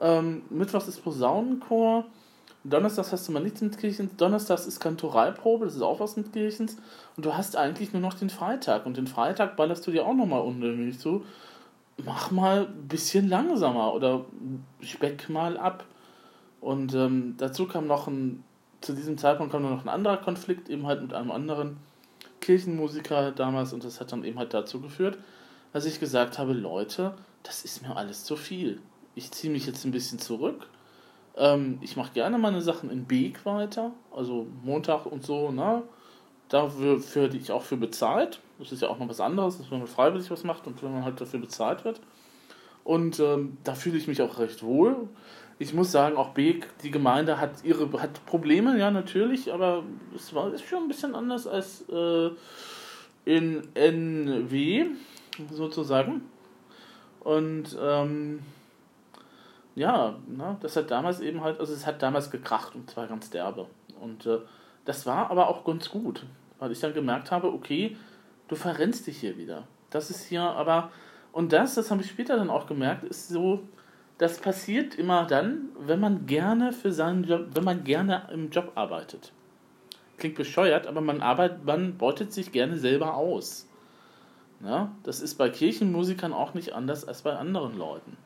ähm, 0.00 0.42
mittwochs 0.50 0.88
ist 0.88 1.02
Posaunenchor, 1.02 2.04
Donnerstags 2.64 3.12
hast 3.12 3.28
du 3.28 3.32
mal 3.32 3.42
nichts 3.42 3.60
mit 3.60 3.76
Kirchens, 3.76 4.16
Donnerstags 4.16 4.66
ist 4.66 4.80
Kantoralprobe, 4.80 5.66
das 5.66 5.76
ist 5.76 5.82
auch 5.82 6.00
was 6.00 6.16
mit 6.16 6.32
Kirchens 6.32 6.78
und 7.16 7.26
du 7.26 7.34
hast 7.34 7.56
eigentlich 7.56 7.92
nur 7.92 8.00
noch 8.00 8.14
den 8.14 8.30
Freitag 8.30 8.86
und 8.86 8.96
den 8.96 9.06
Freitag 9.06 9.56
ballerst 9.56 9.86
du 9.86 9.90
dir 9.90 10.06
auch 10.06 10.14
nochmal 10.14 10.40
unheimlich 10.40 10.98
zu. 10.98 11.24
Mach 12.04 12.30
mal 12.30 12.66
ein 12.66 12.88
bisschen 12.88 13.28
langsamer 13.28 13.94
oder 13.94 14.24
speck 14.80 15.28
mal 15.28 15.56
ab. 15.56 15.84
Und 16.60 16.94
ähm, 16.94 17.34
dazu 17.36 17.66
kam 17.66 17.86
noch 17.86 18.08
ein, 18.08 18.42
zu 18.80 18.94
diesem 18.94 19.18
Zeitpunkt 19.18 19.52
kam 19.52 19.62
noch 19.62 19.84
ein 19.84 19.88
anderer 19.90 20.16
Konflikt, 20.16 20.70
eben 20.70 20.86
halt 20.86 21.02
mit 21.02 21.12
einem 21.12 21.30
anderen 21.30 21.76
Kirchenmusiker 22.40 23.32
damals 23.32 23.74
und 23.74 23.84
das 23.84 24.00
hat 24.00 24.10
dann 24.10 24.24
eben 24.24 24.38
halt 24.38 24.54
dazu 24.54 24.80
geführt, 24.80 25.18
dass 25.74 25.84
ich 25.84 26.00
gesagt 26.00 26.38
habe, 26.38 26.54
Leute, 26.54 27.14
das 27.42 27.64
ist 27.64 27.82
mir 27.82 27.94
alles 27.96 28.24
zu 28.24 28.36
viel. 28.36 28.80
Ich 29.14 29.30
ziehe 29.30 29.52
mich 29.52 29.66
jetzt 29.66 29.84
ein 29.84 29.92
bisschen 29.92 30.18
zurück. 30.18 30.66
Ähm, 31.36 31.78
ich 31.80 31.96
mache 31.96 32.12
gerne 32.12 32.38
meine 32.38 32.60
Sachen 32.60 32.90
in 32.90 33.04
Beek 33.04 33.44
weiter, 33.44 33.92
also 34.14 34.46
Montag 34.62 35.06
und 35.06 35.24
so, 35.24 35.50
ne? 35.50 35.82
Dafür 36.48 37.02
werde 37.14 37.36
ich 37.36 37.50
auch 37.50 37.62
für 37.62 37.76
bezahlt. 37.76 38.40
Das 38.58 38.70
ist 38.70 38.82
ja 38.82 38.88
auch 38.88 38.98
noch 38.98 39.08
was 39.08 39.20
anderes, 39.20 39.58
wenn 39.70 39.78
man 39.78 39.88
freiwillig 39.88 40.30
was 40.30 40.44
macht 40.44 40.66
und 40.66 40.82
wenn 40.82 40.92
man 40.92 41.04
halt 41.04 41.20
dafür 41.20 41.40
bezahlt 41.40 41.84
wird. 41.84 42.00
Und 42.84 43.18
ähm, 43.18 43.56
da 43.64 43.74
fühle 43.74 43.96
ich 43.96 44.06
mich 44.06 44.20
auch 44.20 44.38
recht 44.38 44.62
wohl 44.62 45.08
ich 45.58 45.72
muss 45.72 45.92
sagen, 45.92 46.16
auch 46.16 46.30
Beek, 46.30 46.66
die 46.82 46.90
Gemeinde 46.90 47.40
hat 47.40 47.64
ihre 47.64 47.90
hat 48.00 48.24
Probleme, 48.26 48.78
ja, 48.78 48.90
natürlich, 48.90 49.52
aber 49.52 49.84
es 50.14 50.34
war 50.34 50.52
ist 50.52 50.64
schon 50.64 50.84
ein 50.84 50.88
bisschen 50.88 51.14
anders 51.14 51.46
als 51.46 51.84
äh, 51.88 52.30
in 53.24 53.62
NW, 53.74 54.86
sozusagen. 55.50 56.22
Und 57.20 57.76
ähm, 57.80 58.40
ja, 59.74 60.16
ne, 60.26 60.56
das 60.60 60.76
hat 60.76 60.90
damals 60.90 61.20
eben 61.20 61.42
halt, 61.42 61.58
also 61.58 61.72
es 61.72 61.86
hat 61.86 62.02
damals 62.02 62.30
gekracht 62.30 62.74
und 62.74 62.90
zwar 62.90 63.06
ganz 63.06 63.30
derbe. 63.30 63.66
Und 64.00 64.26
äh, 64.26 64.38
das 64.84 65.06
war 65.06 65.30
aber 65.30 65.48
auch 65.48 65.64
ganz 65.64 65.90
gut, 65.90 66.24
weil 66.58 66.72
ich 66.72 66.80
dann 66.80 66.94
gemerkt 66.94 67.30
habe, 67.30 67.52
okay, 67.52 67.96
du 68.48 68.54
verrennst 68.54 69.06
dich 69.06 69.18
hier 69.18 69.36
wieder. 69.36 69.66
Das 69.90 70.10
ist 70.10 70.24
hier 70.26 70.42
aber, 70.42 70.90
und 71.32 71.52
das, 71.52 71.74
das 71.74 71.90
habe 71.90 72.02
ich 72.02 72.10
später 72.10 72.36
dann 72.36 72.50
auch 72.50 72.66
gemerkt, 72.66 73.04
ist 73.04 73.28
so, 73.28 73.62
das 74.18 74.38
passiert 74.38 74.94
immer 74.94 75.26
dann, 75.26 75.70
wenn 75.78 75.98
man 75.98 76.26
gerne 76.26 76.72
für 76.72 76.92
seinen 76.92 77.24
Job, 77.24 77.48
wenn 77.54 77.64
man 77.64 77.82
gerne 77.82 78.28
im 78.32 78.50
Job 78.50 78.72
arbeitet. 78.76 79.32
Klingt 80.18 80.36
bescheuert, 80.36 80.86
aber 80.86 81.00
man 81.00 81.20
arbeitet, 81.20 81.64
man 81.64 81.98
beutet 81.98 82.32
sich 82.32 82.52
gerne 82.52 82.78
selber 82.78 83.16
aus. 83.16 83.68
Ja, 84.64 84.92
das 85.02 85.20
ist 85.20 85.34
bei 85.34 85.50
Kirchenmusikern 85.50 86.32
auch 86.32 86.54
nicht 86.54 86.74
anders 86.74 87.06
als 87.06 87.22
bei 87.22 87.36
anderen 87.36 87.76
Leuten. 87.76 88.16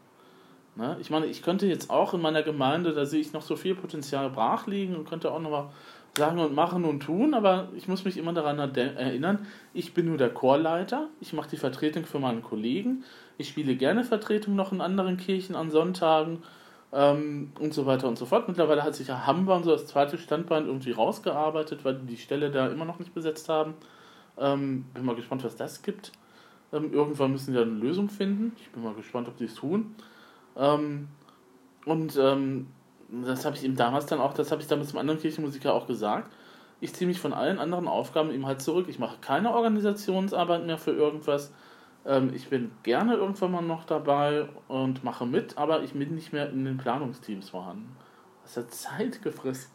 Ja, 0.78 0.96
ich 1.00 1.10
meine, 1.10 1.26
ich 1.26 1.42
könnte 1.42 1.66
jetzt 1.66 1.90
auch 1.90 2.14
in 2.14 2.20
meiner 2.20 2.42
Gemeinde, 2.42 2.92
da 2.92 3.04
sehe 3.04 3.20
ich 3.20 3.32
noch 3.32 3.42
so 3.42 3.56
viel 3.56 3.74
Potenzial 3.74 4.30
brach 4.30 4.66
liegen 4.68 4.94
und 4.94 5.08
könnte 5.08 5.32
auch 5.32 5.40
noch 5.40 5.50
mal 5.50 5.70
sagen 6.16 6.38
und 6.38 6.54
machen 6.54 6.84
und 6.84 7.00
tun, 7.00 7.34
aber 7.34 7.68
ich 7.76 7.88
muss 7.88 8.04
mich 8.04 8.16
immer 8.16 8.32
daran 8.32 8.58
erinnern, 8.58 9.46
ich 9.74 9.94
bin 9.94 10.06
nur 10.06 10.18
der 10.18 10.30
Chorleiter, 10.30 11.08
ich 11.20 11.32
mache 11.32 11.50
die 11.50 11.56
Vertretung 11.56 12.04
für 12.04 12.18
meinen 12.18 12.42
Kollegen, 12.42 13.04
ich 13.38 13.48
spiele 13.48 13.76
gerne 13.76 14.04
Vertretung 14.04 14.54
noch 14.54 14.72
in 14.72 14.80
anderen 14.80 15.16
Kirchen 15.16 15.56
an 15.56 15.70
Sonntagen 15.70 16.42
ähm, 16.92 17.52
und 17.58 17.74
so 17.74 17.86
weiter 17.86 18.08
und 18.08 18.18
so 18.18 18.26
fort. 18.26 18.48
Mittlerweile 18.48 18.82
hat 18.82 18.94
sich 18.94 19.08
ja 19.08 19.26
Hambern 19.26 19.64
so 19.64 19.72
als 19.72 19.86
zweites 19.86 20.20
Standbein 20.20 20.66
irgendwie 20.66 20.92
rausgearbeitet, 20.92 21.84
weil 21.84 21.94
die 21.94 22.06
die 22.06 22.16
Stelle 22.16 22.50
da 22.50 22.68
immer 22.68 22.84
noch 22.84 22.98
nicht 22.98 23.14
besetzt 23.14 23.48
haben. 23.48 23.74
Ähm, 24.38 24.84
bin 24.94 25.04
mal 25.04 25.16
gespannt, 25.16 25.44
was 25.44 25.56
das 25.56 25.82
gibt. 25.82 26.12
Ähm, 26.72 26.92
irgendwann 26.92 27.32
müssen 27.32 27.52
sie 27.52 27.60
eine 27.60 27.70
Lösung 27.70 28.08
finden. 28.08 28.52
Ich 28.60 28.70
bin 28.70 28.82
mal 28.82 28.94
gespannt, 28.94 29.28
ob 29.28 29.38
sie 29.38 29.46
es 29.46 29.54
tun. 29.54 29.94
Ähm, 30.58 31.08
und 31.86 32.16
ähm, 32.16 32.66
das 33.08 33.44
habe 33.46 33.56
ich 33.56 33.64
ihm 33.64 33.76
damals 33.76 34.06
dann 34.06 34.20
auch, 34.20 34.34
das 34.34 34.50
habe 34.50 34.60
ich 34.60 34.68
damals 34.68 34.90
zum 34.90 34.98
anderen 34.98 35.20
Kirchenmusiker 35.20 35.72
auch 35.72 35.86
gesagt. 35.86 36.30
Ich 36.80 36.94
ziehe 36.94 37.08
mich 37.08 37.20
von 37.20 37.32
allen 37.32 37.58
anderen 37.58 37.88
Aufgaben 37.88 38.30
eben 38.30 38.46
halt 38.46 38.60
zurück. 38.60 38.86
Ich 38.88 38.98
mache 38.98 39.16
keine 39.20 39.54
Organisationsarbeit 39.54 40.66
mehr 40.66 40.78
für 40.78 40.92
irgendwas. 40.92 41.52
Ähm, 42.04 42.32
ich 42.34 42.48
bin 42.48 42.70
gerne 42.82 43.14
irgendwann 43.14 43.52
mal 43.52 43.62
noch 43.62 43.84
dabei 43.84 44.48
und 44.68 45.02
mache 45.04 45.26
mit, 45.26 45.56
aber 45.56 45.82
ich 45.82 45.94
bin 45.94 46.14
nicht 46.14 46.32
mehr 46.32 46.50
in 46.50 46.64
den 46.64 46.76
Planungsteams 46.76 47.50
vorhanden. 47.50 47.96
Das 48.42 48.56
hat 48.56 48.72
Zeit 48.72 49.22
gefressen, 49.22 49.70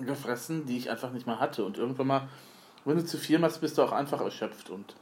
gefressen, 0.00 0.66
die 0.66 0.78
ich 0.78 0.90
einfach 0.90 1.12
nicht 1.12 1.26
mehr 1.26 1.40
hatte. 1.40 1.64
Und 1.64 1.78
irgendwann 1.78 2.06
mal, 2.06 2.28
wenn 2.84 2.96
du 2.96 3.04
zu 3.04 3.18
viel 3.18 3.38
machst, 3.38 3.60
bist 3.60 3.76
du 3.78 3.82
auch 3.82 3.92
einfach 3.92 4.20
erschöpft. 4.20 4.70
Und 4.70 4.94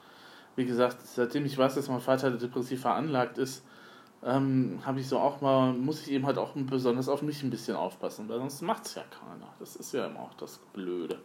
wie 0.56 0.64
gesagt, 0.64 0.98
seitdem 1.02 1.44
ich 1.44 1.56
weiß, 1.56 1.74
dass 1.74 1.88
mein 1.88 2.00
Vater 2.00 2.30
depressiv 2.30 2.80
veranlagt 2.80 3.38
ist, 3.38 3.64
ähm, 4.26 4.80
habe 4.84 4.98
ich 4.98 5.08
so 5.08 5.18
auch 5.18 5.40
mal, 5.40 5.72
muss 5.72 6.02
ich 6.02 6.10
eben 6.10 6.26
halt 6.26 6.36
auch 6.36 6.50
besonders 6.54 7.08
auf 7.08 7.22
mich 7.22 7.44
ein 7.44 7.50
bisschen 7.50 7.76
aufpassen, 7.76 8.28
weil 8.28 8.38
sonst 8.38 8.60
macht 8.60 8.84
es 8.86 8.96
ja 8.96 9.02
keiner. 9.02 9.46
Das 9.60 9.76
ist 9.76 9.92
ja 9.92 10.06
immer 10.06 10.20
auch 10.20 10.34
das 10.34 10.58
Blöde. 10.72 11.20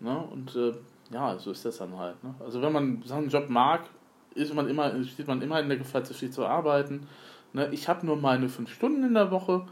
Ne? 0.00 0.18
Und 0.18 0.56
äh, 0.56 0.72
ja, 1.12 1.38
so 1.38 1.52
ist 1.52 1.64
das 1.64 1.78
dann 1.78 1.96
halt. 1.96 2.22
Ne? 2.24 2.34
Also 2.40 2.60
wenn 2.60 2.72
man 2.72 3.02
seinen 3.04 3.28
Job 3.28 3.48
mag, 3.48 3.82
ist 4.34 4.52
man 4.52 4.68
immer, 4.68 5.02
steht 5.04 5.28
man 5.28 5.42
immer 5.42 5.60
in 5.60 5.68
der 5.68 5.78
Gefahr, 5.78 6.02
zu 6.02 6.12
viel 6.12 6.30
zu 6.30 6.44
arbeiten. 6.44 7.06
Ne? 7.52 7.68
Ich 7.72 7.88
habe 7.88 8.04
nur 8.04 8.16
meine 8.16 8.48
fünf 8.48 8.72
Stunden 8.74 9.04
in 9.04 9.14
der 9.14 9.30
Woche, 9.30 9.64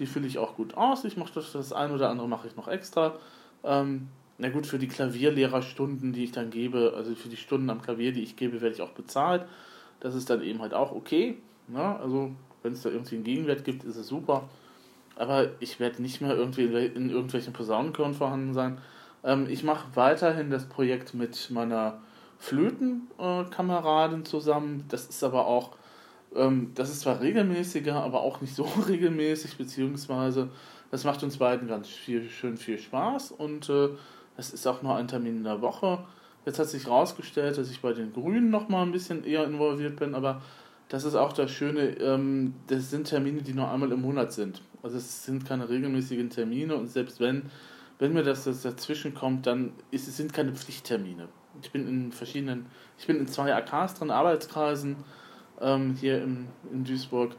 die 0.00 0.06
fülle 0.06 0.26
ich 0.26 0.38
auch 0.38 0.56
gut 0.56 0.76
aus. 0.76 1.04
Ich 1.04 1.16
mache 1.16 1.32
das, 1.34 1.52
das 1.52 1.72
ein 1.72 1.92
oder 1.92 2.10
andere 2.10 2.28
mache 2.28 2.48
ich 2.48 2.56
noch 2.56 2.66
extra. 2.66 3.14
Ähm, 3.62 4.08
na 4.38 4.48
gut, 4.48 4.66
für 4.66 4.80
die 4.80 4.88
Klavierlehrerstunden, 4.88 6.12
die 6.12 6.24
ich 6.24 6.32
dann 6.32 6.50
gebe, 6.50 6.94
also 6.96 7.14
für 7.14 7.28
die 7.28 7.36
Stunden 7.36 7.70
am 7.70 7.80
Klavier, 7.80 8.12
die 8.12 8.24
ich 8.24 8.34
gebe, 8.34 8.60
werde 8.60 8.74
ich 8.74 8.82
auch 8.82 8.90
bezahlt. 8.90 9.46
Das 10.00 10.16
ist 10.16 10.30
dann 10.30 10.42
eben 10.42 10.60
halt 10.60 10.74
auch 10.74 10.90
okay. 10.90 11.38
Ne? 11.68 11.98
Also, 12.00 12.30
wenn 12.62 12.72
es 12.72 12.82
da 12.82 12.90
irgendwie 12.90 13.16
einen 13.16 13.24
Gegenwert 13.24 13.64
gibt, 13.64 13.84
ist 13.84 13.96
es 13.96 14.08
super. 14.08 14.48
Aber 15.16 15.48
ich 15.60 15.78
werde 15.78 16.00
nicht 16.00 16.20
mehr 16.20 16.34
irgendwie 16.34 16.64
in 16.64 17.10
irgendwelchen 17.10 17.52
Posaunenchören 17.52 18.14
vorhanden 18.14 18.54
sein. 18.54 18.78
Ähm, 19.24 19.46
ich 19.48 19.62
mache 19.62 19.88
weiterhin 19.94 20.50
das 20.50 20.66
Projekt 20.66 21.14
mit 21.14 21.50
meiner 21.50 22.00
Flötenkameradin 22.38 24.24
zusammen. 24.24 24.84
Das 24.88 25.06
ist 25.06 25.22
aber 25.22 25.46
auch, 25.46 25.76
ähm, 26.34 26.72
das 26.74 26.90
ist 26.90 27.00
zwar 27.02 27.20
regelmäßiger, 27.20 27.94
aber 27.94 28.20
auch 28.20 28.40
nicht 28.40 28.54
so 28.54 28.64
regelmäßig, 28.88 29.56
beziehungsweise 29.56 30.48
das 30.90 31.04
macht 31.04 31.22
uns 31.22 31.38
beiden 31.38 31.68
ganz 31.68 31.88
viel, 31.88 32.28
schön 32.28 32.56
viel 32.56 32.78
Spaß 32.78 33.32
und 33.32 33.68
äh, 33.70 33.90
das 34.36 34.52
ist 34.52 34.66
auch 34.66 34.82
nur 34.82 34.96
ein 34.96 35.08
Termin 35.08 35.38
in 35.38 35.44
der 35.44 35.62
Woche. 35.62 36.04
Jetzt 36.44 36.58
hat 36.58 36.68
sich 36.68 36.86
herausgestellt, 36.86 37.56
dass 37.56 37.70
ich 37.70 37.80
bei 37.80 37.92
den 37.92 38.12
Grünen 38.12 38.50
noch 38.50 38.68
mal 38.68 38.82
ein 38.82 38.92
bisschen 38.92 39.24
eher 39.24 39.44
involviert 39.44 39.96
bin, 39.96 40.14
aber 40.14 40.42
das 40.92 41.04
ist 41.04 41.14
auch 41.14 41.32
das 41.32 41.50
Schöne, 41.50 41.98
ähm, 41.98 42.54
das 42.66 42.90
sind 42.90 43.08
Termine, 43.08 43.42
die 43.42 43.54
nur 43.54 43.70
einmal 43.70 43.92
im 43.92 44.02
Monat 44.02 44.32
sind. 44.32 44.62
Also 44.82 44.96
es 44.96 45.24
sind 45.24 45.44
keine 45.46 45.68
regelmäßigen 45.68 46.30
Termine 46.30 46.76
und 46.76 46.88
selbst 46.88 47.20
wenn, 47.20 47.50
wenn 47.98 48.12
mir 48.12 48.22
das, 48.22 48.44
das 48.44 48.62
dazwischen 48.62 49.14
kommt, 49.14 49.46
dann 49.46 49.72
ist, 49.90 50.08
es 50.08 50.16
sind 50.16 50.32
keine 50.32 50.52
Pflichttermine 50.52 51.28
ich 51.60 51.70
bin 51.70 51.86
in 51.86 52.12
verschiedenen, 52.12 52.66
ich 52.98 53.06
bin 53.06 53.18
in 53.18 53.26
zwei 53.26 53.54
AKs 53.54 53.94
drin, 53.94 54.10
Arbeitskreisen 54.10 54.96
ähm, 55.60 55.96
hier 55.98 56.22
in, 56.22 56.48
in 56.72 56.84
Duisburg. 56.84 57.34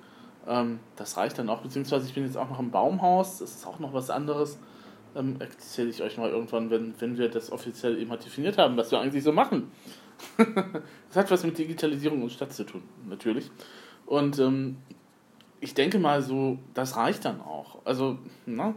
Ähm, 0.47 0.79
das 0.95 1.17
reicht 1.17 1.39
dann 1.39 1.49
auch, 1.49 1.61
beziehungsweise 1.61 2.05
ich 2.05 2.13
bin 2.13 2.25
jetzt 2.25 2.37
auch 2.37 2.49
noch 2.49 2.59
im 2.59 2.71
Baumhaus, 2.71 3.39
das 3.39 3.55
ist 3.55 3.67
auch 3.67 3.79
noch 3.79 3.93
was 3.93 4.09
anderes. 4.09 4.59
Ähm, 5.15 5.35
erzähle 5.39 5.89
ich 5.89 6.01
euch 6.01 6.17
mal 6.17 6.29
irgendwann, 6.29 6.69
wenn, 6.69 6.93
wenn 6.99 7.17
wir 7.17 7.29
das 7.29 7.51
offiziell 7.51 7.99
eben 7.99 8.11
definiert 8.11 8.57
haben, 8.57 8.77
was 8.77 8.91
wir 8.91 8.99
eigentlich 8.99 9.23
so 9.23 9.31
machen. 9.31 9.71
das 10.37 11.15
hat 11.15 11.31
was 11.31 11.43
mit 11.43 11.57
Digitalisierung 11.57 12.23
und 12.23 12.31
Stadt 12.31 12.53
zu 12.53 12.63
tun, 12.63 12.81
natürlich. 13.07 13.51
Und 14.05 14.39
ähm, 14.39 14.77
ich 15.59 15.73
denke 15.73 15.99
mal 15.99 16.21
so, 16.21 16.57
das 16.73 16.97
reicht 16.97 17.25
dann 17.25 17.41
auch. 17.41 17.79
Also, 17.85 18.17
na, 18.45 18.73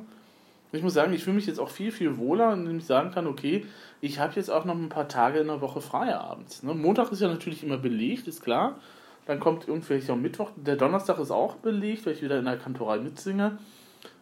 ich 0.72 0.82
muss 0.82 0.94
sagen, 0.94 1.12
ich 1.12 1.24
fühle 1.24 1.36
mich 1.36 1.46
jetzt 1.46 1.60
auch 1.60 1.70
viel, 1.70 1.90
viel 1.90 2.16
wohler, 2.18 2.52
indem 2.52 2.78
ich 2.78 2.84
sagen 2.84 3.10
kann, 3.10 3.26
okay, 3.26 3.64
ich 4.00 4.18
habe 4.18 4.34
jetzt 4.36 4.50
auch 4.50 4.64
noch 4.64 4.74
ein 4.74 4.88
paar 4.88 5.08
Tage 5.08 5.38
in 5.38 5.46
der 5.46 5.60
Woche 5.60 5.80
frei 5.80 6.14
abends. 6.14 6.62
Ne? 6.62 6.74
Montag 6.74 7.10
ist 7.12 7.20
ja 7.20 7.28
natürlich 7.28 7.64
immer 7.64 7.78
belegt, 7.78 8.28
ist 8.28 8.42
klar. 8.42 8.78
Dann 9.26 9.40
kommt 9.40 9.66
irgendwelche 9.66 10.12
am 10.12 10.22
Mittwoch. 10.22 10.50
Der 10.54 10.76
Donnerstag 10.76 11.18
ist 11.18 11.30
auch 11.30 11.56
belegt, 11.56 12.06
weil 12.06 12.12
ich 12.12 12.22
wieder 12.22 12.38
in 12.38 12.44
der 12.44 12.58
Kantorei 12.58 12.98
mitsinge. 12.98 13.58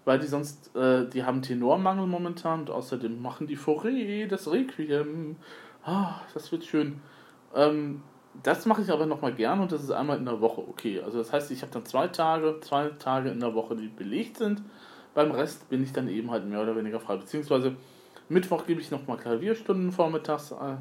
Weil 0.05 0.19
die 0.19 0.27
sonst, 0.27 0.75
äh, 0.77 1.09
die 1.09 1.25
haben 1.25 1.43
Tenormangel 1.43 2.07
momentan 2.07 2.61
und 2.61 2.71
außerdem 2.71 3.21
machen 3.23 3.47
die 3.47 3.57
Foré, 3.57 4.27
das 4.27 4.51
Requiem. 4.51 5.37
Ah, 5.85 6.21
das 6.35 6.53
wird 6.53 6.65
schön. 6.65 7.01
Ähm, 7.55 8.03
das 8.43 8.67
mache 8.67 8.83
ich 8.83 8.91
aber 8.91 9.07
nochmal 9.07 9.33
gern 9.33 9.61
und 9.61 9.73
das 9.73 9.83
ist 9.83 9.91
einmal 9.91 10.19
in 10.19 10.25
der 10.25 10.41
Woche 10.41 10.61
okay. 10.61 11.01
Also 11.01 11.19
das 11.19 11.33
heißt, 11.33 11.51
ich 11.51 11.63
habe 11.63 11.73
dann 11.73 11.85
zwei 11.85 12.09
Tage, 12.09 12.59
zwei 12.61 12.89
Tage 12.99 13.31
in 13.31 13.41
der 13.41 13.55
Woche, 13.55 13.77
die 13.77 13.89
belegt 13.89 14.39
sind. 14.39 14.63
Beim 15.15 15.31
Rest 15.31 15.69
bin 15.69 15.83
ich 15.83 15.93
dann 15.93 16.09
eben 16.09 16.31
halt 16.31 16.45
mehr 16.45 16.61
oder 16.61 16.77
weniger 16.77 17.01
frei. 17.01 17.17
Beziehungsweise 17.17 17.77
Mittwoch 18.29 18.67
gebe 18.67 18.81
ich 18.81 18.91
nochmal 18.91 19.19
Klavierstunden 19.19 19.93
vormittags. 19.93 20.51
Äh, 20.51 20.77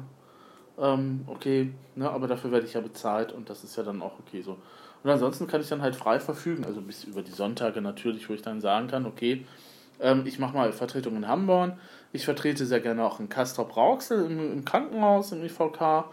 ähm, 0.76 1.24
okay, 1.28 1.72
ne, 1.94 2.10
aber 2.10 2.26
dafür 2.26 2.50
werde 2.50 2.66
ich 2.66 2.74
ja 2.74 2.80
bezahlt 2.80 3.32
und 3.32 3.48
das 3.48 3.62
ist 3.62 3.76
ja 3.76 3.84
dann 3.84 4.02
auch 4.02 4.18
okay 4.18 4.42
so. 4.42 4.56
Und 5.04 5.10
ansonsten 5.10 5.46
kann 5.46 5.60
ich 5.60 5.68
dann 5.68 5.82
halt 5.82 5.94
frei 5.94 6.18
verfügen, 6.18 6.64
also 6.64 6.80
bis 6.80 7.04
über 7.04 7.22
die 7.22 7.30
Sonntage 7.30 7.80
natürlich, 7.82 8.28
wo 8.28 8.34
ich 8.34 8.42
dann 8.42 8.60
sagen 8.60 8.88
kann, 8.88 9.06
okay, 9.06 9.46
Ähm, 10.00 10.26
ich 10.26 10.40
mache 10.40 10.54
mal 10.56 10.72
Vertretung 10.72 11.14
in 11.16 11.28
Hamborn. 11.28 11.78
Ich 12.12 12.24
vertrete 12.24 12.66
sehr 12.66 12.80
gerne 12.80 13.04
auch 13.04 13.20
in 13.20 13.28
Castrop-Rauxel 13.28 14.26
im, 14.26 14.52
im, 14.52 14.64
Krankenhaus, 14.64 15.30
im 15.30 15.44
IVK. 15.44 16.06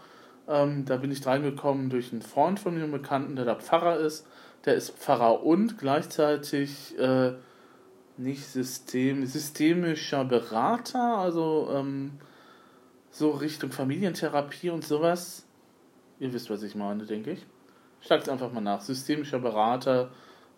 Ähm, 0.48 0.84
da 0.84 0.96
bin 0.98 1.10
ich 1.10 1.26
reingekommen 1.26 1.90
durch 1.90 2.12
einen 2.12 2.22
Freund 2.22 2.60
von 2.60 2.74
mir, 2.74 2.84
einen 2.84 2.92
Bekannten, 2.92 3.34
der 3.34 3.44
da 3.44 3.56
Pfarrer 3.56 3.98
ist. 3.98 4.26
Der 4.64 4.74
ist 4.74 4.96
Pfarrer 4.98 5.42
und 5.42 5.78
gleichzeitig 5.78 6.96
äh, 6.98 7.32
nicht 8.16 8.46
System, 8.46 9.26
systemischer 9.26 10.24
Berater, 10.24 11.18
also 11.18 11.70
ähm, 11.74 12.12
so 13.10 13.30
Richtung 13.30 13.72
Familientherapie 13.72 14.70
und 14.70 14.84
sowas. 14.84 15.44
Ihr 16.20 16.32
wisst, 16.32 16.50
was 16.50 16.62
ich 16.62 16.76
meine, 16.76 17.04
denke 17.04 17.32
ich. 17.32 17.46
Schlagt 18.02 18.24
es 18.24 18.28
einfach 18.28 18.52
mal 18.52 18.60
nach. 18.60 18.80
Systemischer 18.80 19.38
Berater 19.38 20.10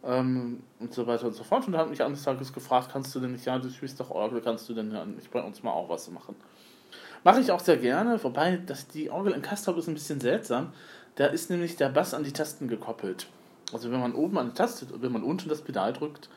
ähm, 0.03 0.63
und 0.81 0.93
so 0.93 1.07
weiter 1.07 1.27
und 1.27 1.35
so 1.35 1.45
fort. 1.45 1.67
Und 1.67 1.75
da 1.75 1.79
hat 1.79 1.91
mich 1.91 2.03
eines 2.03 2.23
Tages 2.23 2.53
gefragt, 2.53 2.89
kannst 2.93 3.15
du 3.15 3.21
denn 3.21 3.33
nicht, 3.33 3.45
ja, 3.45 3.59
du 3.59 3.71
spielst 3.71 4.01
doch 4.01 4.11
Orgel, 4.11 4.41
kannst 4.41 4.69
du 4.69 4.75
denn 4.75 4.89
nicht 5.15 5.31
bei 5.31 5.43
uns 5.43 5.63
mal 5.63 5.73
auch 5.73 5.89
was 5.89 6.11
machen? 6.11 6.35
Mache 7.23 7.41
ich 7.41 7.51
auch 7.51 7.61
sehr 7.61 7.79
gerne, 7.79 8.23
wobei 8.23 8.59
das, 8.59 8.87
die 8.89 9.11
Orgel 9.11 9.33
in 9.33 9.43
Castrop 9.43 9.79
ist 9.79 9.89
ein 9.89 9.95
bisschen 9.95 10.21
seltsam. 10.21 10.73
Da 11.17 11.27
ist 11.27 11.49
nämlich 11.49 11.77
der 11.77 11.89
Bass 11.89 12.13
an 12.13 12.25
die 12.25 12.33
Tasten 12.33 12.69
gekoppelt. 12.69 13.29
Also 13.73 13.91
wenn 13.91 14.01
man 14.01 14.15
oben 14.15 14.37
an 14.39 14.49
die 14.49 14.55
Taste, 14.55 14.87
wenn 15.01 15.13
man 15.13 15.23
unten 15.23 15.49
das 15.49 15.63
Pedal 15.63 15.93
drückt, 15.93 16.29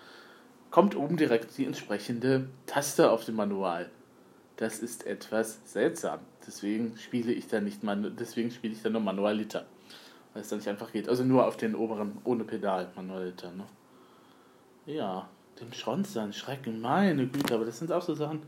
kommt 0.72 0.96
oben 0.96 1.18
direkt 1.18 1.58
die 1.58 1.66
entsprechende 1.66 2.48
Taste 2.66 3.12
auf 3.12 3.26
dem 3.26 3.36
Manual. 3.36 3.90
Das 4.58 4.80
ist 4.80 5.06
etwas 5.06 5.60
seltsam. 5.66 6.20
Deswegen 6.46 6.98
spiele 6.98 7.32
ich 7.32 7.48
da 7.48 7.60
nicht 7.60 7.84
man 7.84 8.16
deswegen 8.18 8.52
spiele 8.52 8.74
ich 8.74 8.82
da 8.82 8.90
nur 8.90 9.02
Manualiter. 9.02 9.66
Weil 10.38 10.44
es 10.44 10.50
dann 10.50 10.60
nicht 10.60 10.70
einfach 10.70 10.92
geht. 10.92 11.10
Also 11.10 11.24
nur 11.24 11.48
auf 11.48 11.58
den 11.58 11.74
oberen 11.74 12.20
ohne 12.24 12.44
Pedal 12.44 12.92
Manualiter, 12.96 13.50
ne? 13.50 13.66
Ja, 14.86 15.28
dem 15.60 15.74
Schronzern, 15.74 16.32
Schrecken, 16.32 16.80
meine 16.80 17.26
Güte, 17.26 17.56
aber 17.56 17.66
das 17.66 17.80
sind 17.80 17.92
auch 17.92 18.04
so 18.04 18.14
Sachen. 18.14 18.44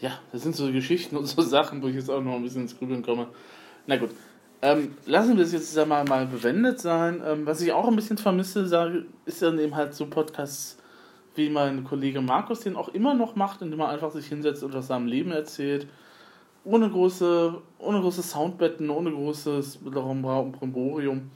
ja, 0.00 0.20
das 0.32 0.42
sind 0.42 0.54
so 0.54 0.70
Geschichten 0.70 1.16
und 1.16 1.24
so 1.24 1.40
Sachen, 1.56 1.82
wo 1.82 1.86
ich 1.86 1.94
jetzt 1.94 2.10
auch 2.10 2.20
noch 2.20 2.34
ein 2.34 2.42
bisschen 2.42 2.60
ins 2.60 2.78
Grübeln 2.78 3.02
komme. 3.02 3.28
Na 3.86 3.96
gut. 3.96 4.10
Ähm, 4.60 4.96
lassen 5.06 5.36
wir 5.36 5.44
es 5.44 5.52
jetzt 5.52 5.76
mal, 5.86 6.04
mal 6.04 6.26
bewendet 6.26 6.80
sein. 6.80 7.22
Ähm, 7.24 7.46
was 7.46 7.60
ich 7.60 7.72
auch 7.72 7.86
ein 7.86 7.96
bisschen 7.96 8.18
vermisse, 8.18 8.66
sage, 8.66 9.06
ist 9.24 9.40
dann 9.40 9.58
eben 9.58 9.76
halt 9.76 9.94
so 9.94 10.06
Podcasts, 10.06 10.78
wie 11.36 11.48
mein 11.48 11.84
Kollege 11.84 12.20
Markus 12.20 12.60
den 12.60 12.76
auch 12.76 12.88
immer 12.88 13.14
noch 13.14 13.36
macht, 13.36 13.62
indem 13.62 13.80
er 13.80 13.90
einfach 13.90 14.10
sich 14.10 14.26
hinsetzt 14.26 14.64
und 14.64 14.74
aus 14.74 14.88
seinem 14.88 15.06
Leben 15.06 15.30
erzählt. 15.30 15.86
Ohne 16.64 16.90
große, 16.90 17.54
ohne 17.78 18.00
große 18.00 18.22
Soundbetten, 18.22 18.90
ohne 18.90 19.12
großes 19.12 19.78
Brimborium. 19.78 21.30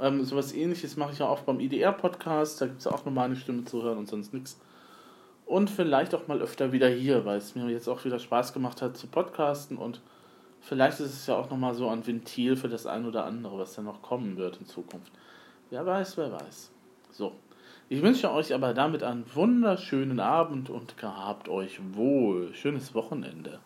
Ähm, 0.00 0.24
sowas 0.24 0.52
ähnliches 0.52 0.96
mache 0.96 1.12
ich 1.12 1.18
ja 1.18 1.26
auch 1.26 1.40
beim 1.40 1.60
IDR-Podcast. 1.60 2.60
Da 2.60 2.66
gibt 2.66 2.78
es 2.78 2.84
ja 2.84 2.92
auch 2.92 3.04
nur 3.04 3.12
meine 3.12 3.36
Stimme 3.36 3.64
zu 3.64 3.82
hören 3.82 3.98
und 3.98 4.08
sonst 4.08 4.32
nichts 4.32 4.58
und 5.50 5.68
vielleicht 5.68 6.14
auch 6.14 6.28
mal 6.28 6.40
öfter 6.40 6.70
wieder 6.70 6.88
hier, 6.88 7.24
weil 7.24 7.38
es 7.38 7.56
mir 7.56 7.68
jetzt 7.70 7.88
auch 7.88 8.04
wieder 8.04 8.20
Spaß 8.20 8.52
gemacht 8.52 8.80
hat 8.82 8.96
zu 8.96 9.08
podcasten 9.08 9.78
und 9.78 10.00
vielleicht 10.60 11.00
ist 11.00 11.14
es 11.14 11.26
ja 11.26 11.36
auch 11.36 11.50
nochmal 11.50 11.74
so 11.74 11.88
ein 11.88 12.06
Ventil 12.06 12.56
für 12.56 12.68
das 12.68 12.86
ein 12.86 13.06
oder 13.06 13.24
andere, 13.24 13.58
was 13.58 13.74
dann 13.74 13.84
noch 13.84 14.02
kommen 14.02 14.36
wird 14.36 14.58
in 14.58 14.66
Zukunft. 14.66 15.12
Wer 15.70 15.86
weiß, 15.86 16.16
wer 16.16 16.32
weiß. 16.32 16.72
So, 17.10 17.32
ich 17.88 18.02
wünsche 18.02 18.32
euch 18.32 18.54
aber 18.54 18.74
damit 18.74 19.02
einen 19.02 19.24
wunderschönen 19.34 20.20
Abend 20.20 20.70
und 20.70 20.96
gehabt 20.96 21.48
euch 21.48 21.80
wohl. 21.94 22.54
Schönes 22.54 22.94
Wochenende. 22.94 23.60